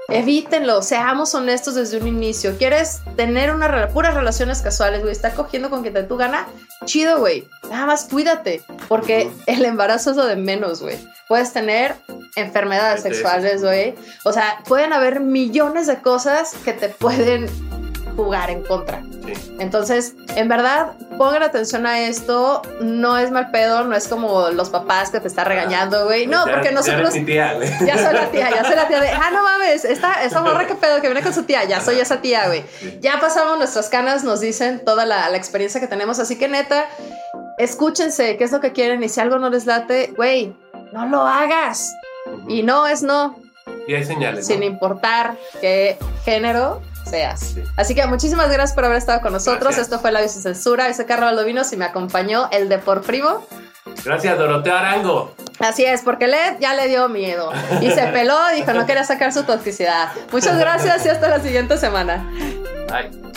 [0.10, 2.58] Evítenlo, seamos honestos desde un inicio.
[2.58, 5.12] ¿Quieres tener una rela- puras relaciones casuales, güey?
[5.12, 6.45] Estar cogiendo con quien te tú gana,
[6.86, 7.47] chido, güey.
[7.70, 10.97] Nada más cuídate, porque el embarazo es lo de menos, güey.
[11.28, 11.95] Puedes tener
[12.36, 13.95] enfermedades sexuales, güey.
[14.26, 17.47] O sea, pueden haber millones de cosas que te pueden
[18.16, 19.01] jugar en contra.
[19.26, 19.34] Sí.
[19.59, 22.61] Entonces, en verdad, pongan atención a esto.
[22.82, 26.28] No es mal pedo, no es como los papás que te están regañando, güey.
[26.28, 27.14] No, Ya- porque ya nosotros.
[27.14, 27.70] mi tía, güey.
[27.86, 30.68] Ya soy la tía, ya soy la tía de, ah, no mames, esta, esta morra
[30.68, 32.64] que pedo que viene con su tía, ya soy esa tía, güey.
[33.01, 36.86] Ya pasamos nuestras canas, nos dicen toda la, la experiencia que tenemos, así que neta,
[37.57, 40.55] escúchense qué es lo que quieren y si algo no les late, güey,
[40.91, 41.93] no lo hagas.
[42.47, 43.36] Y no es no,
[43.88, 44.47] Y hay señales.
[44.47, 44.66] sin ¿no?
[44.66, 47.39] importar qué género seas.
[47.39, 47.64] Sí.
[47.76, 49.62] Así que muchísimas gracias por haber estado con nosotros.
[49.64, 49.88] Gracias.
[49.88, 50.88] Esto fue La Sin Censura.
[50.88, 53.45] Ese Carlos Valdovinos y me acompañó el de por primo.
[54.04, 55.36] Gracias, Doroteo Arango.
[55.60, 57.51] Así es, porque Led ya le dio miedo
[57.82, 60.10] y se peló, dijo no quería sacar su toxicidad.
[60.32, 62.30] Muchas gracias y hasta la siguiente semana.
[62.89, 63.32] Bye.